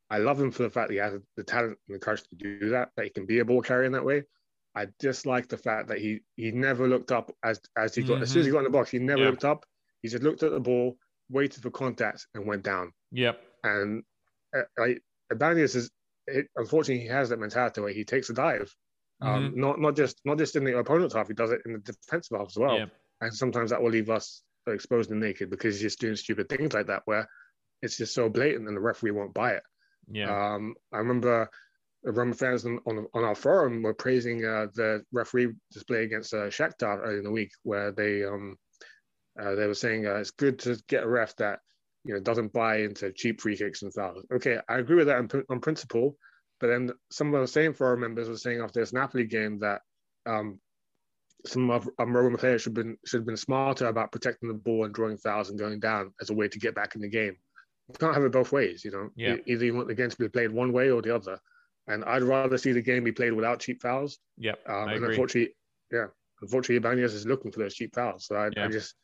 [0.10, 2.36] I love him for the fact that he has the talent and the courage to
[2.36, 2.90] do that.
[2.96, 4.24] That he can be a ball carrier in that way.
[4.76, 8.32] I dislike the fact that he he never looked up as as he got as
[8.32, 8.90] soon as he got in the box.
[8.92, 9.30] He never Yeah.
[9.30, 9.66] looked up.
[10.02, 10.98] He just looked at the ball,
[11.30, 13.40] waited for contact, and went down Yep.
[13.64, 14.04] and
[14.56, 15.02] uh, like
[15.32, 15.92] Ibanez is
[16.28, 18.74] it, unfortunately he has that mentality where he takes a dive,
[19.22, 19.60] um, Mm-hmm.
[19.60, 22.38] not not just not just in the opponent's half, he does it in the defensive
[22.38, 22.92] half as well, Yep.
[23.22, 26.74] and sometimes that will leave us exposed and naked because he's just doing stupid things
[26.74, 27.28] like that where
[27.82, 29.64] it's just so blatant and the referee won't buy it.
[30.10, 30.54] Yeah.
[30.54, 31.50] Um, I remember
[32.06, 36.48] Roma fans on, on on our forum were praising uh, the referee display against uh,
[36.48, 38.58] Shakhtar earlier in the week, where they um
[39.40, 41.60] uh, they were saying uh, it's good to get a ref that
[42.04, 44.26] you know doesn't buy into cheap free kicks and fouls.
[44.34, 46.18] Okay, I agree with that on, on principle,
[46.60, 49.82] but then some of the same forum members were saying after this Napoli game that
[50.26, 50.60] um
[51.46, 54.56] some of our Roma players should have been should have been smarter about protecting the
[54.56, 57.10] ball and drawing fouls and going down as a way to get back in the
[57.10, 57.36] game.
[57.90, 59.10] You can't have it both ways, you know.
[59.16, 59.36] Yeah.
[59.46, 61.38] Either you want the game to be played one way or the other.
[61.88, 64.20] And I'd rather see the game be played without cheap fouls.
[64.38, 64.60] Yep.
[64.68, 65.10] Um, and agree.
[65.10, 65.56] unfortunately,
[65.92, 66.06] yeah,
[66.42, 68.26] unfortunately, Ibanez is looking for those cheap fouls.
[68.26, 68.66] So I, Yeah.
[68.66, 68.96] I just,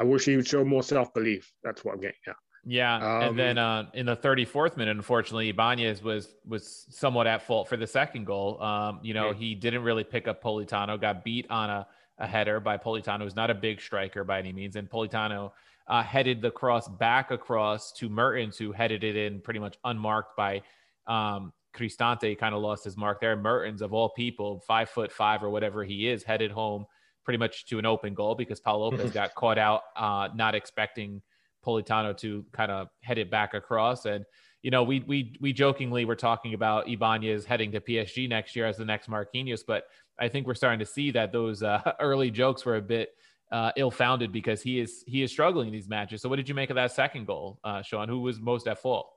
[0.00, 1.52] I wish he would show more self belief.
[1.62, 2.36] That's what I'm getting at.
[2.64, 7.42] Yeah, um, and then uh, in the 34th minute, unfortunately, Ibanez was was somewhat at
[7.42, 8.62] fault for the second goal.
[8.62, 9.34] Um, you know, yeah.
[9.34, 11.86] he didn't really pick up Politano, got beat on a,
[12.18, 15.52] a header by Politano, who's not a big striker by any means, and Politano
[15.88, 20.36] uh, headed the cross back across to Mertens, who headed it in pretty much unmarked
[20.36, 20.62] by
[21.06, 22.38] um, Cristante.
[22.38, 23.36] Kind of lost his mark there.
[23.36, 26.86] Mertens, of all people, five foot five or whatever he is, headed home
[27.24, 31.22] pretty much to an open goal because Pau Lopez got caught out, uh, not expecting
[31.64, 34.06] Politano to kind of head it back across.
[34.06, 34.24] And
[34.62, 38.66] you know, we we we jokingly were talking about Ibanez heading to PSG next year
[38.66, 39.84] as the next Marquinhos, but
[40.18, 43.10] I think we're starting to see that those uh, early jokes were a bit
[43.50, 46.22] uh, ill-founded because he is he is struggling in these matches.
[46.22, 48.08] So, what did you make of that second goal, uh, Sean?
[48.08, 49.10] Who was most at fault?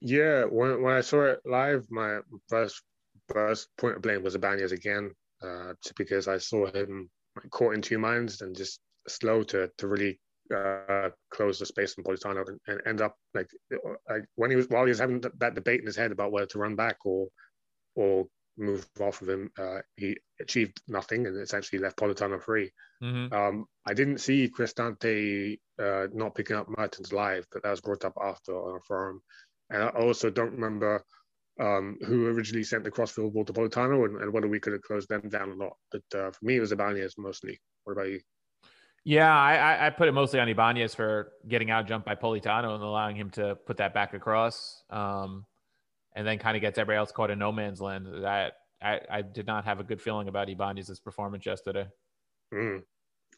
[0.00, 2.18] Yeah, when when I saw it live, my
[2.48, 2.82] first
[3.28, 5.12] first point of blame was Ibanez again,
[5.42, 7.08] uh, because I saw him
[7.50, 10.18] caught in two minds and just slow to to really
[10.54, 13.48] uh, close the space from Politano and, and, end up like,
[14.10, 16.46] like when he was while he was having that debate in his head about whether
[16.46, 17.28] to run back or
[17.96, 18.26] or
[18.56, 22.70] move off of him, uh, he achieved nothing and essentially left Politano free.
[23.02, 23.34] Mm-hmm.
[23.34, 28.04] Um, I didn't see Cristante uh, not picking up Mertens live, but that was brought
[28.04, 29.22] up after on a forum.
[29.70, 31.02] And I also don't remember
[31.60, 34.82] um, who originally sent the crossfield ball to Politano and, and, whether we could have
[34.82, 35.76] closed them down or not.
[35.92, 37.60] But uh, for me, it was Ibanez mostly.
[37.84, 38.20] What about you?
[39.04, 42.82] Yeah, I, I put it mostly on Ibanez for getting out jumped by Politano and
[42.82, 45.44] allowing him to put that back across, um,
[46.16, 48.06] and then kind of gets everybody else caught in no man's land.
[48.22, 51.86] That I, I did not have a good feeling about Ibanez's performance yesterday.
[52.52, 52.82] Mm.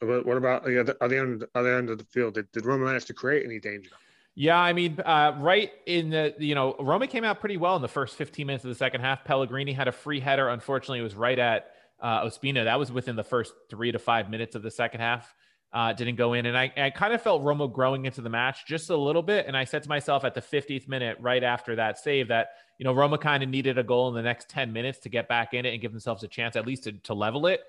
[0.00, 2.34] What about the other, other end, other end of the field?
[2.34, 3.90] Did, did Roma manage to create any danger?
[4.38, 7.82] Yeah, I mean, uh, right in the you know, Roma came out pretty well in
[7.82, 9.24] the first 15 minutes of the second half.
[9.24, 10.50] Pellegrini had a free header.
[10.50, 11.70] Unfortunately, it was right at
[12.00, 12.64] uh, Ospina.
[12.64, 15.34] That was within the first three to five minutes of the second half
[15.72, 16.46] uh, didn't go in.
[16.46, 19.46] And I, I kind of felt Roma growing into the match just a little bit.
[19.46, 22.84] And I said to myself at the 50th minute, right after that save, that, you
[22.84, 25.54] know, Roma kind of needed a goal in the next 10 minutes to get back
[25.54, 27.60] in it and give themselves a chance at least to, to level it.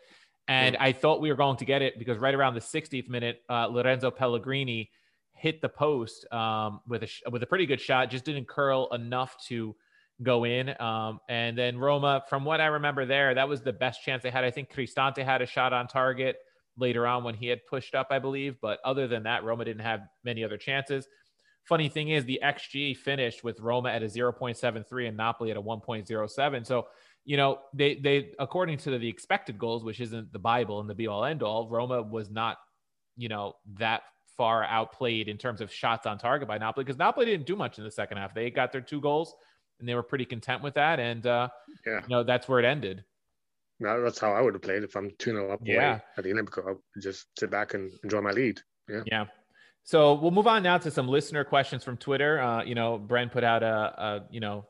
[0.47, 0.77] And.
[0.77, 3.67] I thought we were going to get it because right around the 60th minute, uh,
[3.67, 4.89] Lorenzo Pellegrini
[5.37, 9.35] hit the post um, with a with a pretty good shot, just didn't curl enough
[9.47, 9.75] to
[10.23, 10.79] go in.
[10.81, 14.31] Um, and then Roma, from what I remember there, that was the best chance they
[14.31, 14.43] had.
[14.43, 16.37] I think Cristante had a shot on target
[16.77, 18.57] later on when he had pushed up, I believe.
[18.61, 21.07] But other than that, Roma didn't have many other chances.
[21.63, 25.61] Funny thing is, the XG finished with Roma at a 0.73 and Napoli at a
[25.61, 26.65] 1.07.
[26.65, 26.87] So,
[27.25, 30.95] you know, they they according to the expected goals, which isn't the Bible and the
[30.95, 32.57] be all end all, Roma was not,
[33.17, 34.03] you know, that
[34.37, 37.77] far outplayed in terms of shots on target by Napoli because Napoli didn't do much
[37.77, 38.33] in the second half.
[38.33, 39.35] They got their two goals
[39.79, 40.99] and they were pretty content with that.
[40.99, 41.49] And uh,
[41.85, 43.03] yeah, you know, that's where it ended.
[43.79, 45.99] No, that's how I would have played if I'm 2 0 up yeah.
[46.17, 46.67] at the Olimpico.
[46.67, 48.59] I would just sit back and enjoy my lead.
[48.89, 49.01] Yeah.
[49.05, 49.25] Yeah.
[49.83, 52.41] So we'll move on now to some listener questions from Twitter.
[52.41, 54.65] Uh, you know, Brent put out a, a, you know,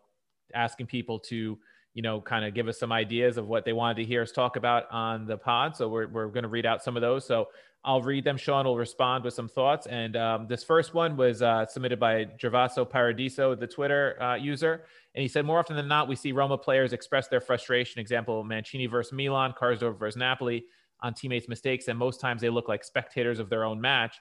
[0.53, 1.57] asking people to,
[1.93, 4.31] you know, kind of give us some ideas of what they wanted to hear us
[4.31, 5.75] talk about on the pod.
[5.75, 7.25] So we're, we're going to read out some of those.
[7.25, 7.47] So
[7.83, 8.37] I'll read them.
[8.37, 9.87] Sean will respond with some thoughts.
[9.87, 14.83] And um, this first one was uh, submitted by Gervaso Paradiso, the Twitter uh, user.
[15.15, 18.01] And he said, more often than not, we see Roma players express their frustration.
[18.01, 20.65] Example, Mancini versus Milan, Karsdorp versus Napoli
[21.01, 21.87] on teammates' mistakes.
[21.87, 24.17] And most times they look like spectators of their own match.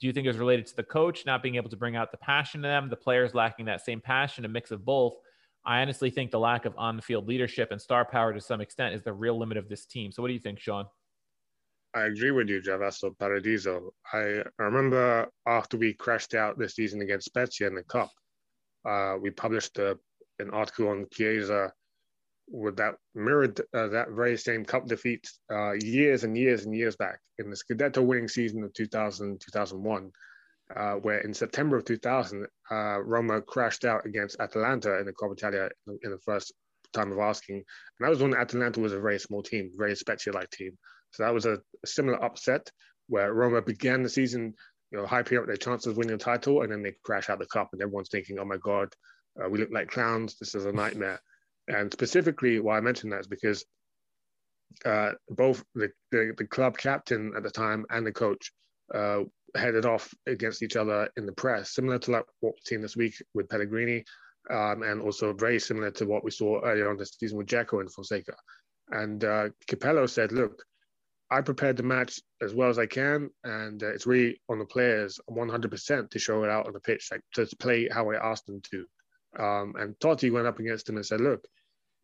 [0.00, 2.16] Do you think it's related to the coach not being able to bring out the
[2.16, 5.16] passion in them, the players lacking that same passion, a mix of both?
[5.64, 8.62] I honestly think the lack of on the field leadership and star power to some
[8.62, 10.10] extent is the real limit of this team.
[10.10, 10.86] So, what do you think, Sean?
[11.92, 13.92] I agree with you, Gervaso Paradiso.
[14.12, 18.10] I remember after we crashed out this season against Spezia in the Cup,
[18.84, 19.98] uh, we published a,
[20.38, 21.72] an article on Chiesa
[22.48, 26.96] with that mirrored uh, that very same cup defeat uh, years and years and years
[26.96, 30.10] back in the Scudetto winning season of 2000 2001,
[30.76, 35.32] uh, where in September of 2000, uh, Roma crashed out against Atalanta in the Coppa
[35.32, 35.70] Italia
[36.02, 36.52] in the first
[36.92, 37.56] time of asking.
[37.56, 37.64] And
[38.00, 40.76] that was when Atalanta was a very small team, very Spezia like team.
[41.12, 42.70] So that was a, similar upset
[43.08, 44.54] where Roma began the season,
[44.92, 47.38] you know, hyping up their chances of winning the title, and then they crash out
[47.38, 48.92] the cup, and everyone's thinking, "Oh my God,
[49.42, 50.36] uh, we look like clowns.
[50.38, 51.20] This is a nightmare."
[51.70, 53.64] and specifically, why I mention that is because
[54.84, 58.52] uh, both the, the, the club captain at the time and the coach
[58.94, 59.20] uh,
[59.54, 62.96] headed off against each other in the press, similar to like what we've seen this
[62.96, 64.04] week with Pellegrini,
[64.50, 67.80] um, and also very similar to what we saw earlier on this season with Dzeko
[67.80, 68.34] and Fonseca.
[68.90, 70.64] And uh, Capello said, "Look,
[71.30, 74.64] I prepared the match as well as I can, and uh, it's really on the
[74.64, 78.46] players 100% to show it out on the pitch, like to play how I asked
[78.46, 78.86] them to.
[79.38, 81.44] Um, and Totti went up against him and said, "Look,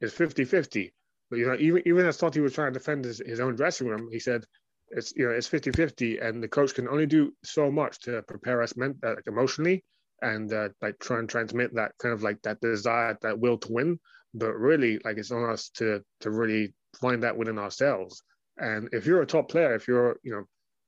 [0.00, 0.92] it's 50-50."
[1.28, 3.88] But you know, even even as Totti was trying to defend his, his own dressing
[3.88, 4.44] room, he said,
[4.90, 8.62] "It's you know, it's 50-50, and the coach can only do so much to prepare
[8.62, 9.84] us ment- uh, emotionally,
[10.22, 13.72] and uh, like try and transmit that kind of like that desire, that will to
[13.72, 13.98] win.
[14.34, 18.22] But really, like it's on us to to really find that within ourselves.
[18.58, 20.44] And if you're a top player, if you're you know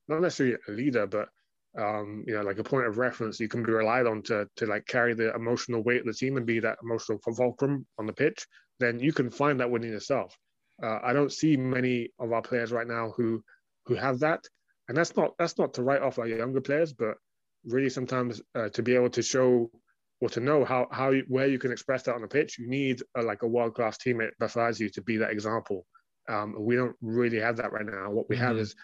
[0.08, 1.28] not necessarily a leader, but
[1.78, 4.66] um, you know, like a point of reference you can be relied on to to
[4.66, 8.12] like carry the emotional weight of the team and be that emotional fulcrum on the
[8.12, 8.46] pitch,
[8.80, 10.36] then you can find that within yourself.
[10.82, 13.42] Uh, I don't see many of our players right now who
[13.86, 14.44] who have that,
[14.88, 17.16] and that's not that's not to write off our younger players, but
[17.64, 19.70] really sometimes uh, to be able to show
[20.20, 23.02] or to know how how where you can express that on the pitch, you need
[23.16, 25.86] a, like a world class teammate besides you to be that example.
[26.28, 28.10] Um, we don't really have that right now.
[28.10, 28.44] What we mm-hmm.
[28.44, 28.74] have is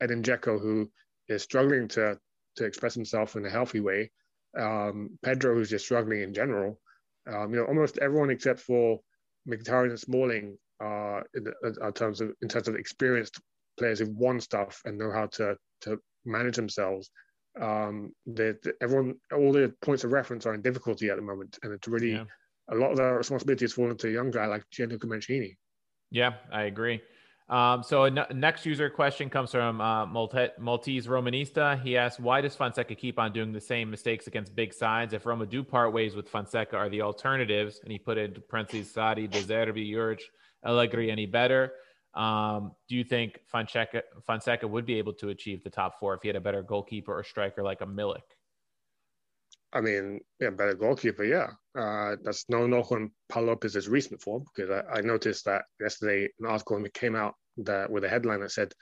[0.00, 0.90] Edin Dzeko, who
[1.28, 2.18] is struggling to
[2.56, 4.10] to express himself in a healthy way.
[4.58, 6.80] Um, Pedro, who's just struggling in general.
[7.26, 9.00] Um, you know, almost everyone except for
[9.48, 13.40] Mkhitaryan and Smalling, are in, in, terms of in terms of experienced
[13.78, 17.10] players who've won stuff and know how to to manage themselves.
[17.60, 21.72] Um, that everyone, all the points of reference are in difficulty at the moment, and
[21.72, 22.24] it's really yeah.
[22.70, 25.56] a lot of the responsibility is falling to a young guy like Gianluca Mancini.
[26.10, 27.02] Yeah, I agree.
[27.48, 31.80] Um, so n- next user question comes from uh, Maltese Romanista.
[31.82, 35.12] He asks, why does Fonseca keep on doing the same mistakes against big sides?
[35.12, 38.94] If Roma do part ways with Fonseca, are the alternatives, and he put into parentheses,
[38.94, 40.18] Sarri, De Zerbi,
[40.64, 41.72] Allegri any better?
[42.14, 46.22] Um, do you think Fonseca, Fonseca would be able to achieve the top four if
[46.22, 48.22] he had a better goalkeeper or striker like a Milik?
[49.74, 51.50] I mean, yeah, better goalkeeper, yeah.
[51.76, 56.28] Uh, that's no knock on Pau Lopez's recent form because I, I, noticed that yesterday
[56.38, 58.72] an article came out that with a headline that said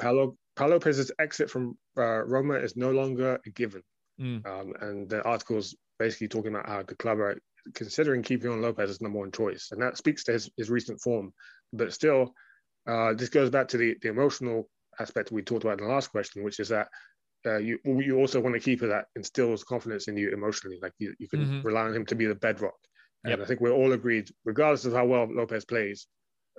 [0.00, 3.82] Paolo, Pau Lopez's exit from uh, Roma is no longer a given.
[4.18, 4.46] Mm.
[4.46, 7.38] Um, and the article's basically talking about how the club are
[7.74, 9.68] considering keeping on Lopez as number one choice.
[9.70, 11.32] And that speaks to his, his recent form.
[11.74, 12.34] But still,
[12.86, 14.68] uh, this goes back to the, the emotional
[14.98, 16.88] aspect we talked about in the last question, which is that
[17.46, 20.78] uh, you you also want a keeper that instills confidence in you emotionally.
[20.80, 21.66] Like you, you can mm-hmm.
[21.66, 22.74] rely on him to be the bedrock.
[23.24, 23.40] And yep.
[23.40, 26.06] I think we're all agreed, regardless of how well Lopez plays,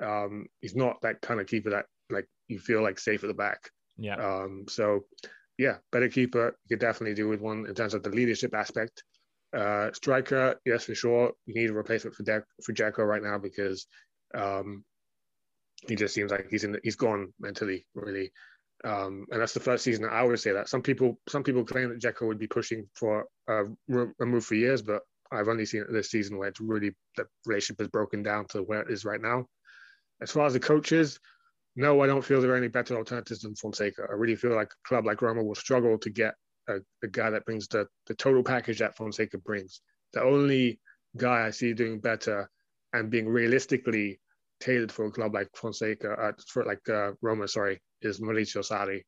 [0.02, 3.34] um, he's not that kind of keeper that like you feel like safe at the
[3.34, 3.70] back.
[3.98, 4.16] Yeah.
[4.16, 5.06] Um, so
[5.58, 6.58] yeah, better keeper.
[6.64, 9.04] You could definitely do with one in terms of the leadership aspect.
[9.56, 11.32] Uh, striker, yes, for sure.
[11.46, 13.86] You need a replacement for De- for Dzeko right now because
[14.34, 14.84] um,
[15.88, 18.32] he just seems like he's in the, he's gone mentally really.
[18.86, 20.68] Um, and that's the first season that I would say that.
[20.68, 23.64] Some people some people claim that Dzeko would be pushing for a,
[24.20, 27.26] a move for years, but I've only seen it this season where it's really the
[27.46, 29.48] relationship is broken down to where it is right now.
[30.22, 31.20] As far as the coaches,
[31.76, 34.04] no, I don't feel there are any better alternatives than Fonseca.
[34.10, 36.36] I really feel like a club like Roma will struggle to get
[36.68, 39.82] a, a guy that brings the, the total package that Fonseca brings.
[40.14, 40.80] The only
[41.18, 42.50] guy I see doing better
[42.94, 44.20] and being realistically
[44.60, 49.04] tailored for a club like Fonseca, uh, for like uh, Roma, sorry, is Maurizio Sarri.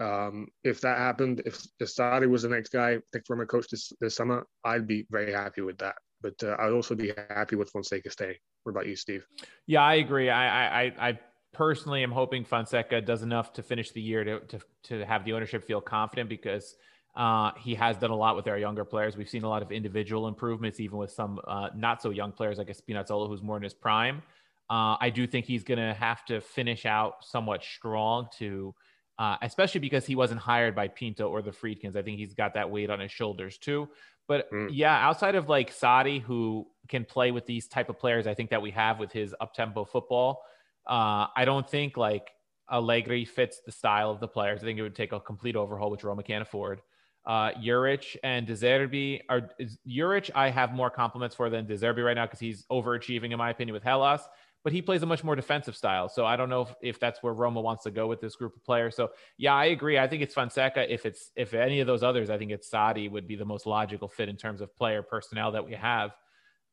[0.00, 3.66] Um, if that happened, if, if Sarri was the next guy picked from a coach
[3.68, 5.96] this, this summer, I'd be very happy with that.
[6.20, 8.36] But uh, I'd also be happy with Fonseca staying.
[8.62, 9.24] What about you, Steve?
[9.66, 10.30] Yeah, I agree.
[10.30, 11.20] I, I, I
[11.52, 15.32] personally am hoping Fonseca does enough to finish the year to, to, to have the
[15.32, 16.76] ownership feel confident because
[17.16, 19.16] uh, he has done a lot with our younger players.
[19.16, 22.58] We've seen a lot of individual improvements, even with some uh, not so young players
[22.58, 24.22] like Spinazzola, who's more in his prime.
[24.70, 28.74] Uh, I do think he's going to have to finish out somewhat strong to,
[29.18, 31.96] uh, especially because he wasn't hired by Pinto or the Friedkins.
[31.96, 33.88] I think he's got that weight on his shoulders too.
[34.26, 34.68] But mm.
[34.70, 38.50] yeah, outside of like Sarri, who can play with these type of players, I think
[38.50, 40.42] that we have with his up tempo football.
[40.86, 42.30] Uh, I don't think like
[42.70, 44.60] Allegri fits the style of the players.
[44.60, 46.82] I think it would take a complete overhaul, which Roma can't afford.
[47.24, 49.50] Uh, Juric and De Zerbi are
[49.86, 50.30] Juric.
[50.34, 53.50] I have more compliments for than De Zerbi right now because he's overachieving in my
[53.50, 54.22] opinion with Hellas
[54.64, 56.08] but he plays a much more defensive style.
[56.08, 58.56] So I don't know if, if that's where Roma wants to go with this group
[58.56, 58.96] of players.
[58.96, 59.98] So yeah, I agree.
[59.98, 60.92] I think it's Fonseca.
[60.92, 63.66] If it's if any of those others, I think it's Sarri would be the most
[63.66, 66.10] logical fit in terms of player personnel that we have.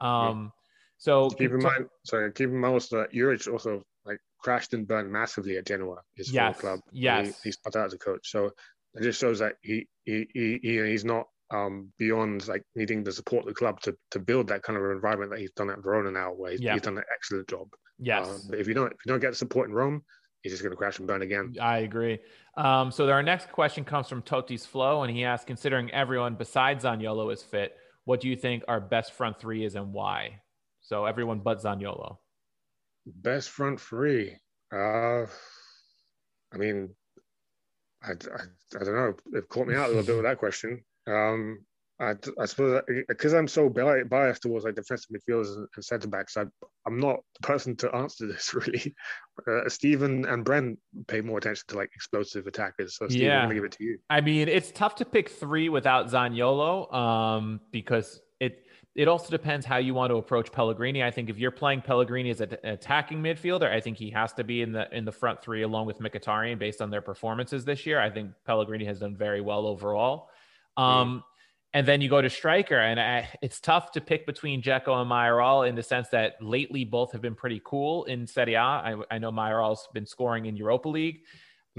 [0.01, 0.51] Um,
[0.97, 4.87] so keep in mind, sorry, keep in mind also that Juric also like crashed and
[4.87, 6.79] burned massively at Genoa, his yes, club.
[6.91, 8.31] Yes, he, he started out as a coach.
[8.31, 8.51] So
[8.93, 13.11] it just shows that he he, he, he he's not um, beyond like needing to
[13.11, 16.11] support the club to to build that kind of environment that he's done at Verona
[16.11, 16.73] now, where he's, yeah.
[16.73, 17.67] he's done an excellent job.
[17.99, 20.03] Yes, um, but if you don't if you don't get support in Rome,
[20.41, 21.53] he's just going to crash and burn again.
[21.61, 22.19] I agree.
[22.57, 26.83] Um, so our next question comes from Toti's Flow, and he asks, considering everyone besides
[26.83, 27.75] Zaniolo is fit,
[28.05, 30.41] what do you think our best front three is and why?
[30.81, 32.17] So everyone but Zaniolo.
[33.05, 34.37] Best front three.
[34.73, 35.25] Uh,
[36.53, 36.89] I mean,
[38.03, 39.13] I, I, I don't know.
[39.33, 40.83] It caught me out a little bit with that question.
[41.07, 41.59] Um,
[41.99, 46.35] I, I suppose because I'm so biased towards like defensive midfielders and, and centre backs,
[46.35, 46.43] I,
[46.85, 48.93] I'm not the person to answer this really.
[49.47, 50.77] Uh, Stephen and Brent
[51.07, 52.97] pay more attention to like explosive attackers.
[52.97, 53.39] So Stephen, yeah.
[53.39, 53.99] I'm gonna give it to you.
[54.09, 59.65] I mean, it's tough to pick three without Zaniolo um, because it it also depends
[59.65, 61.01] how you want to approach Pellegrini.
[61.01, 64.43] I think if you're playing Pellegrini as an attacking midfielder, I think he has to
[64.43, 67.85] be in the in the front three along with Mkhitaryan based on their performances this
[67.85, 68.01] year.
[68.01, 70.29] I think Pellegrini has done very well overall.
[70.77, 71.23] Um, mm
[71.75, 75.09] and then you go to striker, and I, it's tough to pick between Dzeko and
[75.09, 78.61] Mayoral in the sense that lately both have been pretty cool in Serie A.
[78.61, 81.19] I, I know Mayoral's been scoring in Europa League.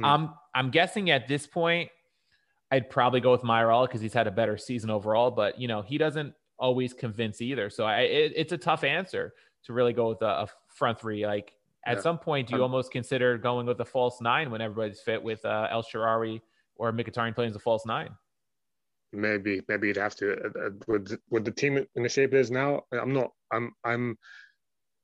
[0.04, 1.88] Um, I'm guessing at this point,
[2.70, 5.30] I'd probably go with Mayoral because he's had a better season overall.
[5.30, 7.70] But you know, he doesn't always convince either.
[7.70, 9.32] So I, it, it's a tough answer
[9.64, 11.26] to really go with a, a front three.
[11.26, 11.54] Like
[11.86, 12.02] at yeah.
[12.02, 15.42] some point, do you almost consider going with a false nine when everybody's fit with
[15.46, 16.42] uh, El Shaarawy
[16.74, 18.10] or Mkhitaryan playing as a false nine?
[19.12, 22.40] Maybe maybe you'd have to uh, uh, with with the team in the shape it
[22.40, 22.82] is now.
[22.92, 23.30] I'm not.
[23.52, 24.18] I'm I'm.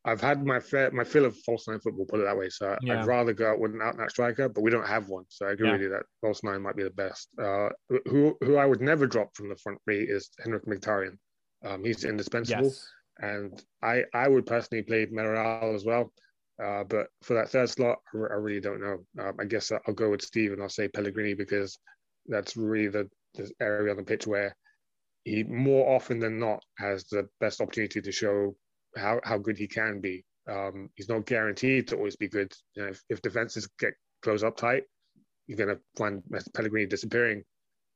[0.05, 2.49] I've had my fair, my fill of false nine football, put it that way.
[2.49, 3.01] So yeah.
[3.01, 5.25] I'd rather go out with an out and out striker, but we don't have one.
[5.29, 5.75] So I agree yeah.
[5.75, 7.29] with you that false nine might be the best.
[7.41, 7.69] Uh,
[8.07, 11.17] who who I would never drop from the front three is Henrikh Mkhitaryan.
[11.65, 12.89] Um, he's indispensable, yes.
[13.21, 16.13] and I I would personally play Mayoral as well.
[16.63, 18.99] Uh, but for that third slot, I, really don't know.
[19.19, 21.79] Um, I guess I'll go with Steve and I'll say Pellegrini because
[22.27, 24.57] that's really the the area on the pitch where
[25.25, 28.57] he more often than not has the best opportunity to show
[28.97, 30.25] how, how good he can be.
[30.51, 32.53] Um, he's not guaranteed to always be good.
[32.75, 34.85] You know, if, if defenses get close up tight,
[35.47, 36.23] you're going to find
[36.55, 37.45] Pellegrini disappearing.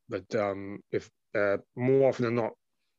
[0.09, 2.53] But um, if uh, more often than not,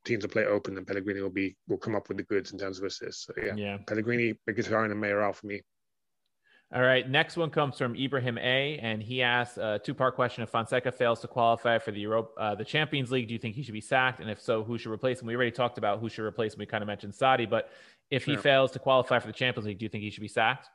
[0.05, 2.59] teams will play open, then Pellegrini will be will come up with the goods in
[2.59, 3.27] terms of assists.
[3.27, 3.79] So yeah, yeah.
[3.87, 5.63] Pellegrini, Mkhitaryan, and Mayoral for me.
[6.75, 7.09] All right.
[7.09, 11.21] Next one comes from Ibrahim A, and he asks a two-part question: If Fonseca fails
[11.21, 13.81] to qualify for the Europe, uh, the Champions League, do you think he should be
[13.81, 14.21] sacked?
[14.21, 15.29] And if so, who should replace him?
[15.29, 16.59] We already talked about who should replace him.
[16.59, 17.71] We kind of mentioned Sarri, but
[18.11, 20.29] if he fails to qualify for the Champions League, do you think he should be
[20.29, 20.69] sacked?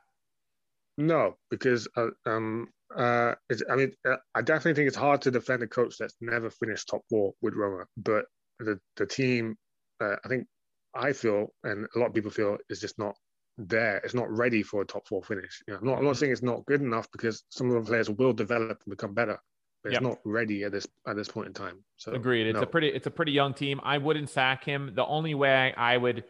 [0.98, 3.34] No, because uh, um, uh,
[3.70, 6.88] I mean, uh, I definitely think it's hard to defend a coach that's never finished
[6.88, 7.84] top four with Roma.
[7.96, 8.26] But
[8.58, 9.56] the the team,
[10.00, 10.46] uh, I think,
[10.94, 13.16] I feel, and a lot of people feel, is just not
[13.58, 13.98] there.
[13.98, 15.62] It's not ready for a top four finish.
[15.66, 16.16] You know, I'm not, I'm not mm.
[16.18, 19.38] saying it's not good enough because some of the players will develop and become better,
[19.82, 20.00] but yep.
[20.00, 21.84] it's not ready at this at this point in time.
[21.96, 22.46] So agreed.
[22.46, 22.62] It's no.
[22.62, 23.80] a pretty it's a pretty young team.
[23.82, 24.92] I wouldn't sack him.
[24.94, 26.24] The only way I would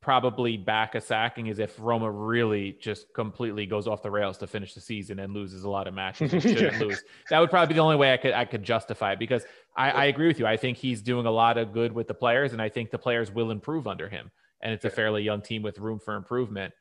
[0.00, 4.46] probably back a sacking is if Roma really just completely goes off the rails to
[4.46, 6.78] finish the season and loses a lot of matches and shouldn't yeah.
[6.78, 7.02] lose.
[7.30, 9.44] That would probably be the only way I could I could justify it because
[9.76, 10.46] I, I agree with you.
[10.46, 12.98] I think he's doing a lot of good with the players, and I think the
[12.98, 16.72] players will improve under him and it's a fairly young team with room for improvement.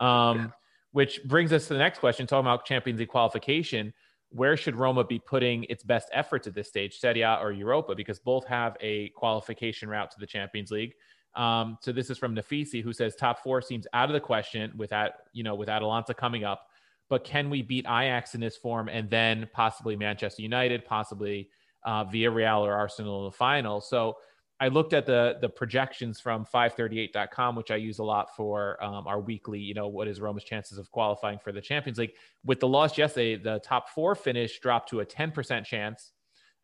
[0.00, 0.52] Um.
[0.94, 3.92] Which brings us to the next question, talking about Champions League qualification.
[4.28, 7.96] Where should Roma be putting its best efforts at this stage, Serie A or Europa?
[7.96, 10.94] Because both have a qualification route to the Champions League.
[11.34, 14.72] Um, so this is from Nafisi, who says top four seems out of the question
[14.76, 16.68] without you know with Atalanta coming up.
[17.08, 21.48] But can we beat Ajax in this form and then possibly Manchester United, possibly
[21.84, 23.80] uh, Villarreal or Arsenal in the final?
[23.80, 24.16] So
[24.64, 29.06] I looked at the the projections from 538.com, which I use a lot for um,
[29.06, 32.14] our weekly, you know, what is Roma's chances of qualifying for the Champions League.
[32.46, 36.12] With the loss yesterday, the top four finish dropped to a 10% chance,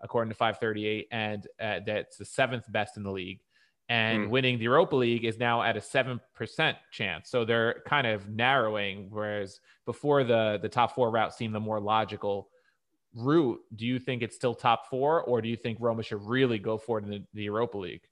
[0.00, 3.40] according to 538, and uh, that's the seventh best in the league.
[3.90, 4.30] And mm.
[4.30, 6.20] winning the Europa League is now at a 7%
[6.90, 7.28] chance.
[7.28, 11.80] So they're kind of narrowing, whereas before the, the top four route seemed the more
[11.80, 12.48] logical
[13.14, 16.58] route, do you think it's still top four, or do you think Roma should really
[16.58, 18.04] go for it in the, the Europa League?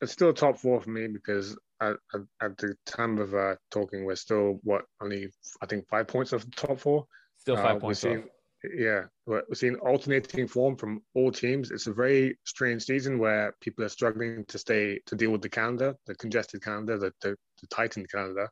[0.00, 4.04] It's still top four for me because at, at, at the time of uh, talking,
[4.04, 5.28] we're still what only
[5.60, 7.06] I think five points of top four.
[7.36, 8.00] Still five uh, points.
[8.00, 8.24] Seeing,
[8.76, 11.70] yeah, we're seeing alternating form from all teams.
[11.70, 15.48] It's a very strange season where people are struggling to stay to deal with the
[15.48, 18.48] calendar, the congested calendar, the, the, the tightened calendar.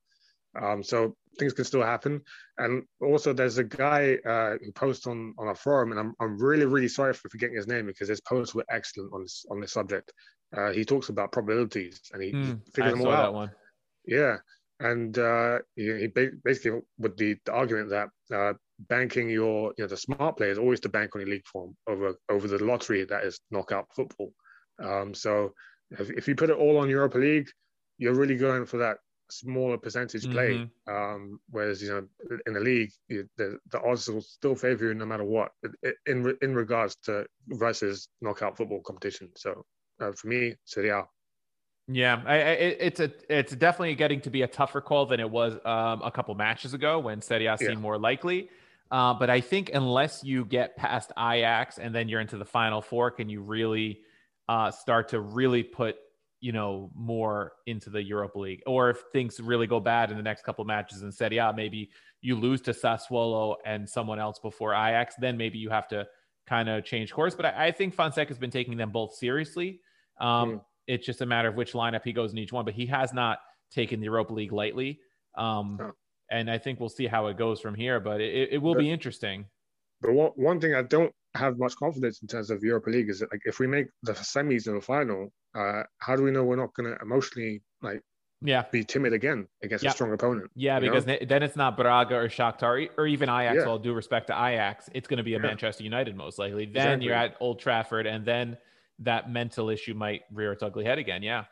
[0.60, 2.22] Um, so things can still happen.
[2.58, 6.38] And also, there's a guy uh, who posts on on our forum, and I'm, I'm
[6.38, 9.60] really really sorry for forgetting his name because his posts were excellent on this on
[9.60, 10.12] this subject.
[10.56, 13.34] Uh, he talks about probabilities and he, mm, figures them all out.
[13.34, 13.50] One.
[14.06, 14.36] Yeah,
[14.80, 19.88] and uh, he, he, basically with the, the argument that uh, banking your you know
[19.88, 23.04] the smart player is always to bank on your league form over over the lottery
[23.04, 24.32] that is knockout football.
[24.82, 25.52] Um, so
[25.90, 27.48] if, if you put it all on Europa League,
[27.98, 28.98] you're really going for that
[29.30, 30.54] smaller percentage play.
[30.54, 30.94] Mm-hmm.
[30.94, 32.06] Um, whereas you know
[32.46, 35.52] in the league, you, the the odds will still favour you no matter what
[36.06, 39.30] in in regards to versus knockout football competition.
[39.36, 39.64] So
[40.00, 41.04] uh, for me, Serie A.
[41.88, 45.30] Yeah, I, I, it's a it's definitely getting to be a tougher call than it
[45.30, 47.78] was um, a couple matches ago when Serie A seemed yeah.
[47.78, 48.50] more likely.
[48.90, 52.80] Uh, but I think unless you get past Ajax and then you're into the final
[52.80, 54.00] four, can you really
[54.48, 55.96] uh, start to really put
[56.40, 60.22] you know more into the Europa League, or if things really go bad in the
[60.22, 64.72] next couple matches and said, yeah, maybe you lose to Sassuolo and someone else before
[64.72, 66.06] Ajax, then maybe you have to
[66.46, 67.34] kind of change course.
[67.34, 69.80] But I, I think Fonseca has been taking them both seriously.
[70.20, 70.60] Um, mm.
[70.86, 73.12] It's just a matter of which lineup he goes in each one, but he has
[73.12, 73.38] not
[73.70, 75.00] taken the Europa League lightly.
[75.36, 75.92] Um.
[76.28, 78.80] And I think we'll see how it goes from here, but it, it will but,
[78.80, 79.46] be interesting.
[80.00, 83.20] But one, one thing I don't have much confidence in terms of Europa League is
[83.20, 86.44] that like if we make the semis and the final, uh, how do we know
[86.44, 88.02] we're not going to emotionally like
[88.42, 90.50] yeah be timid again against a strong opponent?
[90.54, 91.16] Yeah, because know?
[91.26, 93.58] then it's not Braga or Shakhtar or even Ajax.
[93.58, 93.64] Yeah.
[93.64, 95.42] All due respect to Ajax, it's going to be a yeah.
[95.42, 96.66] Manchester United most likely.
[96.66, 97.06] Then exactly.
[97.06, 98.56] you're at Old Trafford, and then
[99.00, 101.22] that mental issue might rear its ugly head again.
[101.22, 101.44] Yeah,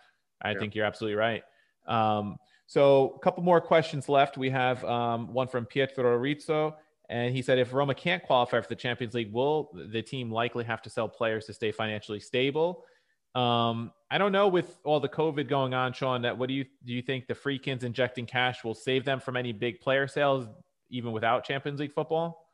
[0.43, 0.59] I yeah.
[0.59, 1.43] think you're absolutely right.
[1.87, 4.39] Um, so a couple more questions left.
[4.39, 6.77] We have um, one from Pietro Rizzo.
[7.11, 10.65] And he said, if Roma can't qualify for the Champions League, will the team likely
[10.65, 12.85] have to sell players to stay financially stable?
[13.35, 16.23] Um, I don't know with all the COVID going on, Sean.
[16.23, 16.93] That what do you do?
[16.93, 20.47] You think the Friedkins injecting cash will save them from any big player sales,
[20.89, 22.49] even without Champions League football?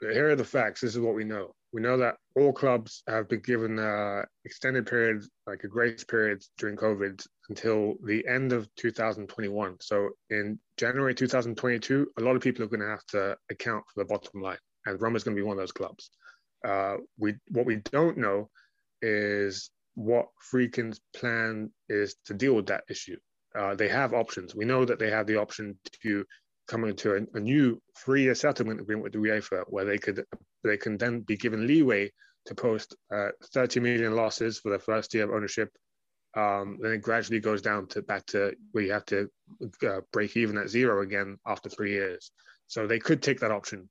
[0.00, 0.80] Here are the facts.
[0.80, 4.86] This is what we know we know that all clubs have been given uh, extended
[4.86, 9.76] periods, like a grace period during COVID until the end of 2021.
[9.80, 14.02] So in January 2022, a lot of people are going to have to account for
[14.02, 16.10] the bottom line, and Roma is going to be one of those clubs.
[16.64, 18.48] Uh, we what we don't know
[19.00, 23.16] is what Friedkin's plan is to deal with that issue.
[23.58, 24.54] Uh, they have options.
[24.54, 26.24] We know that they have the option to
[26.68, 30.24] come into a, a new three-year settlement agreement with the UEFA, where they could
[30.68, 32.10] they can then be given leeway
[32.46, 35.70] to post uh, 30 million losses for the first year of ownership.
[36.36, 39.28] Um, then it gradually goes down to back to where you have to
[39.86, 42.30] uh, break even at zero again after three years.
[42.66, 43.88] So they could take that option.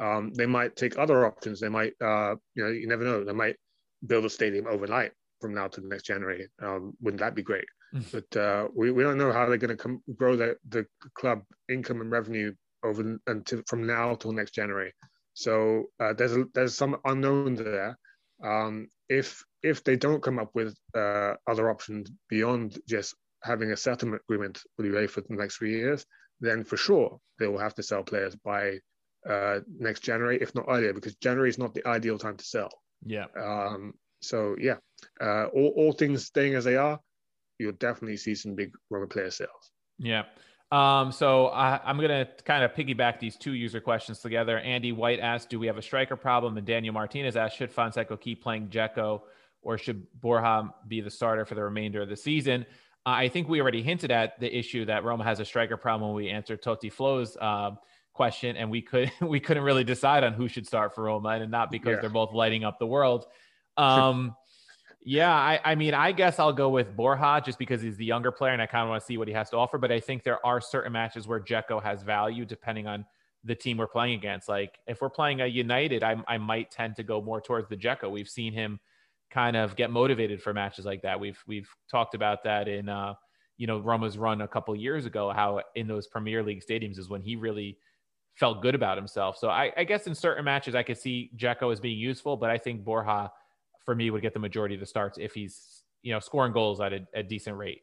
[0.00, 1.60] Um, they might take other options.
[1.60, 3.22] They might, uh, you know, you never know.
[3.24, 3.56] They might
[4.04, 6.48] build a stadium overnight from now to next January.
[6.60, 7.66] Um, wouldn't that be great?
[8.12, 11.42] but uh, we, we don't know how they're going to come grow the, the club
[11.68, 12.52] income and revenue
[12.84, 14.92] over until from now till next January.
[15.34, 17.98] So uh, there's a, there's some unknown there.
[18.42, 23.76] Um, if if they don't come up with uh, other options beyond just having a
[23.76, 26.06] settlement agreement with UEFA for the next three years,
[26.40, 28.78] then for sure they will have to sell players by
[29.28, 32.70] uh, next January, if not earlier, because January is not the ideal time to sell.
[33.04, 33.26] Yeah.
[33.36, 34.76] Um, so yeah,
[35.20, 36.98] uh, all, all things staying as they are,
[37.58, 39.70] you'll definitely see some big Roma player sales.
[39.98, 40.24] Yeah.
[40.72, 44.58] Um, so I, am going to kind of piggyback these two user questions together.
[44.58, 48.16] Andy White asked, "Do we have a striker problem?" And Daniel Martinez asked, "Should Fonseca
[48.16, 49.22] keep playing Dzeko,
[49.62, 52.66] or should Borja be the starter for the remainder of the season?"
[53.06, 56.10] Uh, I think we already hinted at the issue that Roma has a striker problem
[56.10, 57.72] when we answered Toti Flo's uh,
[58.14, 61.50] question, and we could we couldn't really decide on who should start for Roma, and
[61.50, 62.00] not because yeah.
[62.00, 63.26] they're both lighting up the world.
[63.76, 64.34] Um,
[65.04, 68.32] yeah, I, I mean, I guess I'll go with Borja just because he's the younger
[68.32, 69.76] player and I kind of want to see what he has to offer.
[69.76, 73.04] But I think there are certain matches where Dzeko has value depending on
[73.44, 74.48] the team we're playing against.
[74.48, 77.76] Like if we're playing a United, I, I might tend to go more towards the
[77.76, 78.10] Dzeko.
[78.10, 78.80] We've seen him
[79.30, 81.20] kind of get motivated for matches like that.
[81.20, 83.12] We've we've talked about that in uh,
[83.58, 85.30] you know Roma's run a couple years ago.
[85.32, 87.76] How in those Premier League stadiums is when he really
[88.36, 89.36] felt good about himself.
[89.36, 92.50] So I, I guess in certain matches I could see Dzeko as being useful, but
[92.50, 93.30] I think Borja
[93.84, 96.80] for me would get the majority of the starts if he's you know scoring goals
[96.80, 97.82] at a, a decent rate.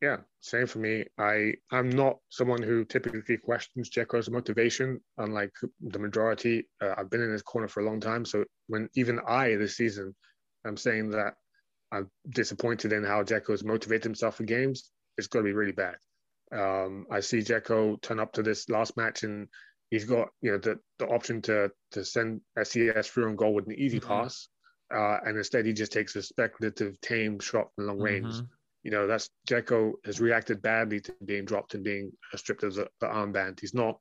[0.00, 1.04] Yeah, same for me.
[1.18, 6.68] I I'm not someone who typically questions Dzeko's motivation, unlike the majority.
[6.80, 9.76] Uh, I've been in his corner for a long time, so when even I this
[9.76, 10.14] season,
[10.64, 11.34] I'm saying that
[11.90, 14.90] I'm disappointed in how Dzeko has motivated himself for games.
[15.16, 15.96] It's going to be really bad.
[16.52, 19.48] Um, I see Dzeko turn up to this last match and
[19.90, 23.66] he's got you know the, the option to to send SES through on goal with
[23.66, 24.08] an easy mm-hmm.
[24.08, 24.48] pass
[24.94, 28.26] uh, and instead he just takes a speculative, tame shot from long range.
[28.26, 28.44] Mm-hmm.
[28.84, 32.88] You know, that's Dzeko has reacted badly to being dropped and being stripped of the,
[33.00, 33.60] the armband.
[33.60, 33.98] He's not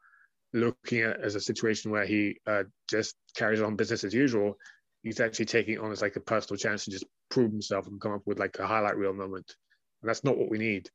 [0.54, 4.56] looking at as a situation where he uh, just carries on business as usual.
[5.04, 8.14] He's actually taking on as like a personal chance to just prove himself and come
[8.14, 9.56] up with like a highlight reel moment.
[10.02, 10.90] And that's not what we need.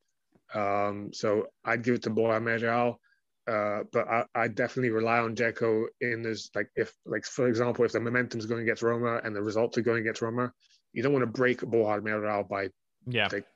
[0.54, 3.00] Um, so I'd give it to Borja Mayoral.
[3.48, 6.50] Uh, but I, I, definitely rely on Dzeko in this.
[6.54, 9.76] Like, if, like, for example, if the momentum is going against Roma and the results
[9.78, 10.52] are going against Roma,
[10.92, 12.68] you don't want to break Borja Mayoral by
[13.06, 13.28] yeah.
[13.32, 13.46] like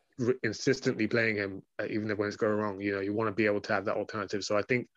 [0.43, 2.81] insistently playing him, uh, even if when it's going wrong.
[2.81, 4.43] You know, you want to be able to have that alternative.
[4.43, 4.89] So I think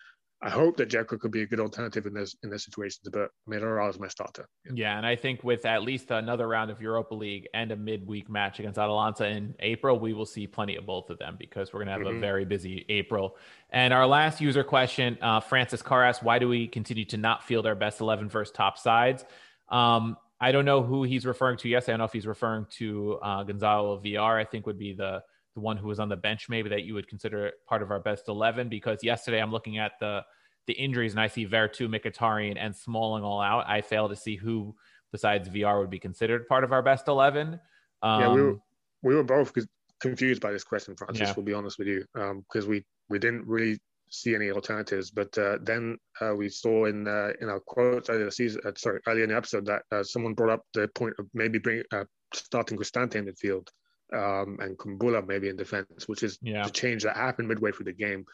[0.42, 3.30] I hope that Dzeko could be a good alternative in this in this situations, but
[3.46, 4.48] Mayoral is my starter.
[4.66, 4.72] Yeah.
[4.76, 4.98] yeah.
[4.98, 8.60] and I think with at least another round of Europa League and a midweek match
[8.60, 11.88] against Atalanta in April, we will see plenty of both of them because we're going
[11.88, 12.18] to have mm-hmm.
[12.18, 13.36] a very busy April.
[13.70, 17.44] And our last user question, uh, Francis Carr asks, why do we continue to not
[17.44, 19.26] field our best 11 versus top sides?
[19.68, 21.70] Um, I don't know who he's referring to.
[21.70, 24.38] Yes, I don't know if he's referring to uh, Gonzalo Villar.
[24.38, 25.22] I think would be the
[25.60, 28.00] the one who was on the bench, maybe that you would consider part of our
[28.00, 28.70] best eleven.
[28.70, 30.24] Because yesterday I'm looking at the
[30.68, 33.66] the injuries and I see Veretout, Mkhitaryan, and Smalling all out.
[33.68, 34.76] I fail to see who
[35.12, 37.60] besides Villar would be considered part of our best eleven.
[38.02, 38.62] Um, yeah, we were um,
[39.04, 39.54] we were both
[40.00, 41.28] confused by this question, Francis.
[41.28, 41.34] Yeah.
[41.36, 43.80] We'll be honest with you, because um, we we didn't really
[44.10, 45.12] see any alternatives.
[45.12, 48.72] But uh, then uh, we saw in uh, in our quotes earlier the season, uh,
[48.78, 51.84] sorry, earlier in the episode that uh, someone brought up the point of maybe bring
[51.92, 53.68] uh, starting Cristante in midfield
[54.14, 56.64] um, and Kumbulla maybe in defense, which is yeah.
[56.64, 58.26] the change that happened midway through the game.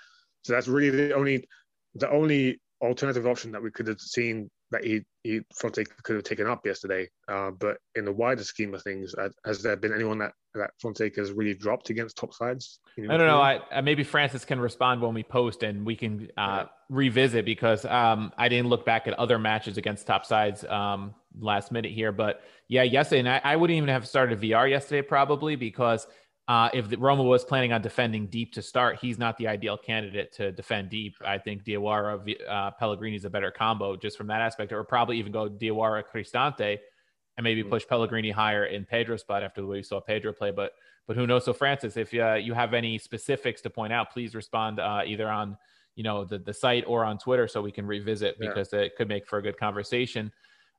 [0.44, 1.48] So that's really the only
[1.96, 6.24] the only alternative option that we could have seen that he he Fonte could have
[6.24, 7.10] taken up yesterday.
[7.28, 10.72] Uh, but in the wider scheme of things, uh, has there been anyone that that
[10.82, 12.80] Fonseca has really dropped against top sides?
[12.98, 13.42] I don't know.
[13.42, 16.66] I, uh, maybe Francis can respond when we post, and we can uh, yeah.
[16.90, 21.72] revisit because um, I didn't look back at other matches against top sides um, last
[21.72, 22.12] minute here.
[22.12, 26.08] But yeah, yesterday, and I, I wouldn't even have started Villar yesterday probably because
[26.48, 29.78] uh, if the, Roma was planning on defending deep to start, he's not the ideal
[29.78, 31.16] candidate to defend deep.
[31.26, 35.18] I think Diawara uh, Pellegrini is a better combo just from that aspect, or probably
[35.18, 36.78] even go Diawara Cristante
[37.38, 37.70] and maybe mm.
[37.70, 40.52] push Pellegrini higher in Pedro's spot after the way you saw Pedro play.
[40.52, 40.74] But
[41.08, 41.46] but who knows?
[41.46, 45.28] So Francis, if uh, you have any specifics to point out, please respond uh, either
[45.28, 45.58] on
[45.96, 49.08] you know the the site or on Twitter so we can revisit because it could
[49.08, 50.32] make for a good conversation.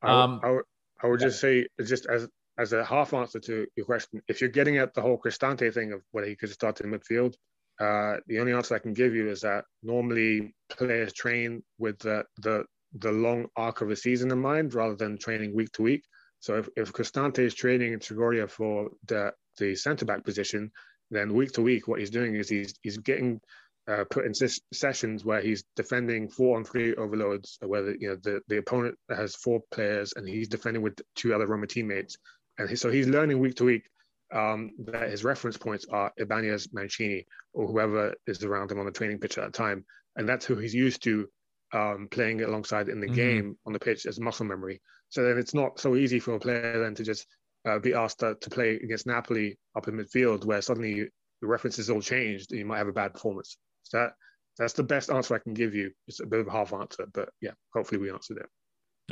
[0.03, 0.65] Um, I, would,
[1.03, 4.51] I would just say just as as a half answer to your question, if you're
[4.51, 7.35] getting at the whole Cristante thing of whether he could start in midfield,
[7.81, 12.25] uh, the only answer I can give you is that normally players train with the,
[12.39, 12.65] the
[12.99, 16.03] the long arc of a season in mind rather than training week to week.
[16.41, 20.71] So if, if Cristante is training in Trigoria for the, the centre back position,
[21.11, 23.41] then week to week, what he's doing is he's he's getting
[23.89, 24.33] uh, put in
[24.73, 28.97] sessions where he's defending four on three overloads, where the, you know the, the opponent
[29.11, 32.17] has four players and he's defending with two other Roma teammates
[32.59, 33.85] and so he's learning week to week
[34.33, 38.93] um, that his reference points are Ibanez, Mancini, or whoever is around him on the
[38.93, 39.85] training pitch at that time,
[40.17, 41.29] and that's who he's used to
[41.73, 43.17] um, playing alongside in the mm-hmm.
[43.17, 44.81] game on the pitch as muscle memory.
[45.09, 47.27] So then it's not so easy for a player then to just
[47.67, 51.09] uh, be asked to, to, play against Napoli up in midfield, where suddenly
[51.41, 53.59] the references all changed and you might have a bad performance.
[53.83, 54.13] So that
[54.59, 55.91] that's the best answer I can give you.
[56.07, 58.47] It's a bit of a half answer, but yeah, hopefully we answered it.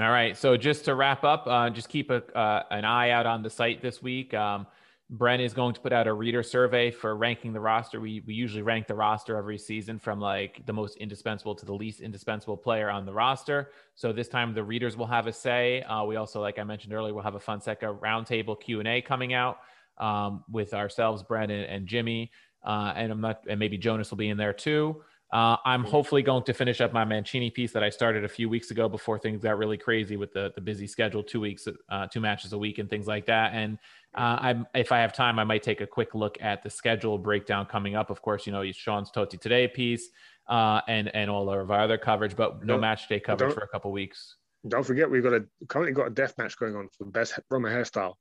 [0.01, 0.37] All right.
[0.37, 3.51] So just to wrap up, uh, just keep a, uh, an eye out on the
[3.51, 4.35] site this week.
[4.35, 4.67] Um,
[5.09, 8.01] Brent is going to put out a reader survey for ranking the roster.
[8.01, 11.75] We, we usually rank the roster every season from like the most indispensable to the
[11.75, 13.71] least indispensable player on the roster.
[13.95, 15.83] So this time the readers will have a say.
[15.83, 19.01] Uh, we also, like I mentioned earlier, we'll have a Fonseca roundtable Q and A
[19.01, 19.59] coming out
[19.99, 22.33] um, with ourselves, Brent and, and Jimmy,
[22.65, 25.03] uh, and I'm not, and maybe Jonas will be in there too.
[25.35, 28.49] Uh, I'm hopefully going to finish up my Mancini piece that I started a few
[28.49, 32.07] weeks ago before things got really crazy with the, the busy schedule, two weeks, uh,
[32.07, 33.53] two matches a week, and things like that.
[33.53, 33.79] And
[34.15, 37.19] uh, I'm, if I have time, I might take a quick look at the schedule
[37.19, 38.11] breakdown coming up.
[38.11, 40.09] Of course, you know Sean's Totti Today piece
[40.47, 43.69] uh, and and all of our other coverage, but no match day coverage for a
[43.69, 44.37] couple weeks.
[44.69, 47.71] Don't forget, we've got a currently got a death match going on for best Roma
[47.71, 48.15] hairstyle.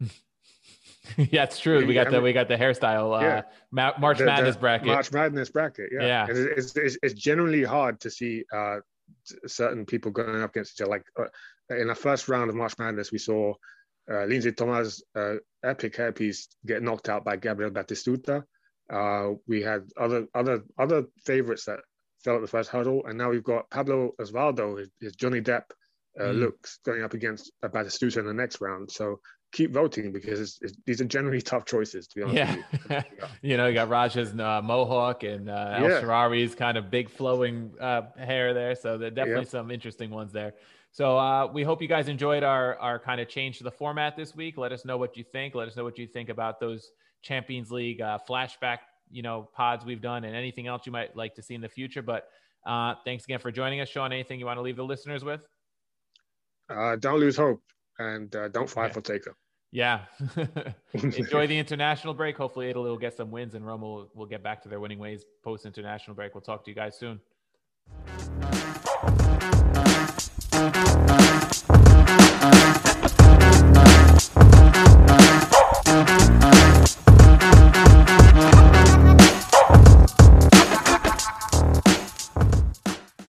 [1.16, 1.86] yeah, it's true.
[1.86, 3.92] We got I the we got the hairstyle uh, yeah.
[3.98, 4.88] March the, Madness the bracket.
[4.88, 5.90] March Madness bracket.
[5.92, 6.26] Yeah, yeah.
[6.28, 8.80] It's, it's, it's, generally hard to see uh,
[9.46, 10.90] certain people going up against each other.
[10.90, 13.54] Like uh, in the first round of March Madness, we saw
[14.10, 18.44] uh, Lindsay Thomas' uh, epic hairpiece get knocked out by Gabriel Batistuta.
[18.92, 21.78] Uh, we had other other other favorites that
[22.24, 25.64] fell at the first hurdle, and now we've got Pablo Osvaldo, his, his Johnny Depp
[26.18, 26.40] uh, mm.
[26.40, 28.90] looks going up against uh, Batistuta in the next round.
[28.90, 29.20] So
[29.52, 32.58] keep voting because it's, it's, these are generally tough choices to be honest
[32.88, 33.02] yeah.
[33.18, 33.26] you.
[33.50, 35.84] you know you got Radja's uh, mohawk and uh, yeah.
[35.84, 39.50] El Shaarawy's kind of big flowing uh, hair there so there are definitely yeah.
[39.50, 40.54] some interesting ones there
[40.92, 44.16] so uh, we hope you guys enjoyed our our kind of change to the format
[44.16, 46.60] this week let us know what you think let us know what you think about
[46.60, 48.78] those Champions League uh, flashback
[49.10, 51.68] you know pods we've done and anything else you might like to see in the
[51.68, 52.28] future but
[52.66, 55.44] uh, thanks again for joining us Sean anything you want to leave the listeners with
[56.68, 57.60] don't lose hope
[58.00, 58.92] and uh, don't fly yeah.
[58.92, 59.36] for Taker.
[59.72, 60.00] Yeah.
[60.94, 62.36] Enjoy the international break.
[62.36, 64.98] Hopefully, Italy will get some wins and Roma will, will get back to their winning
[64.98, 66.34] ways post international break.
[66.34, 67.20] We'll talk to you guys soon.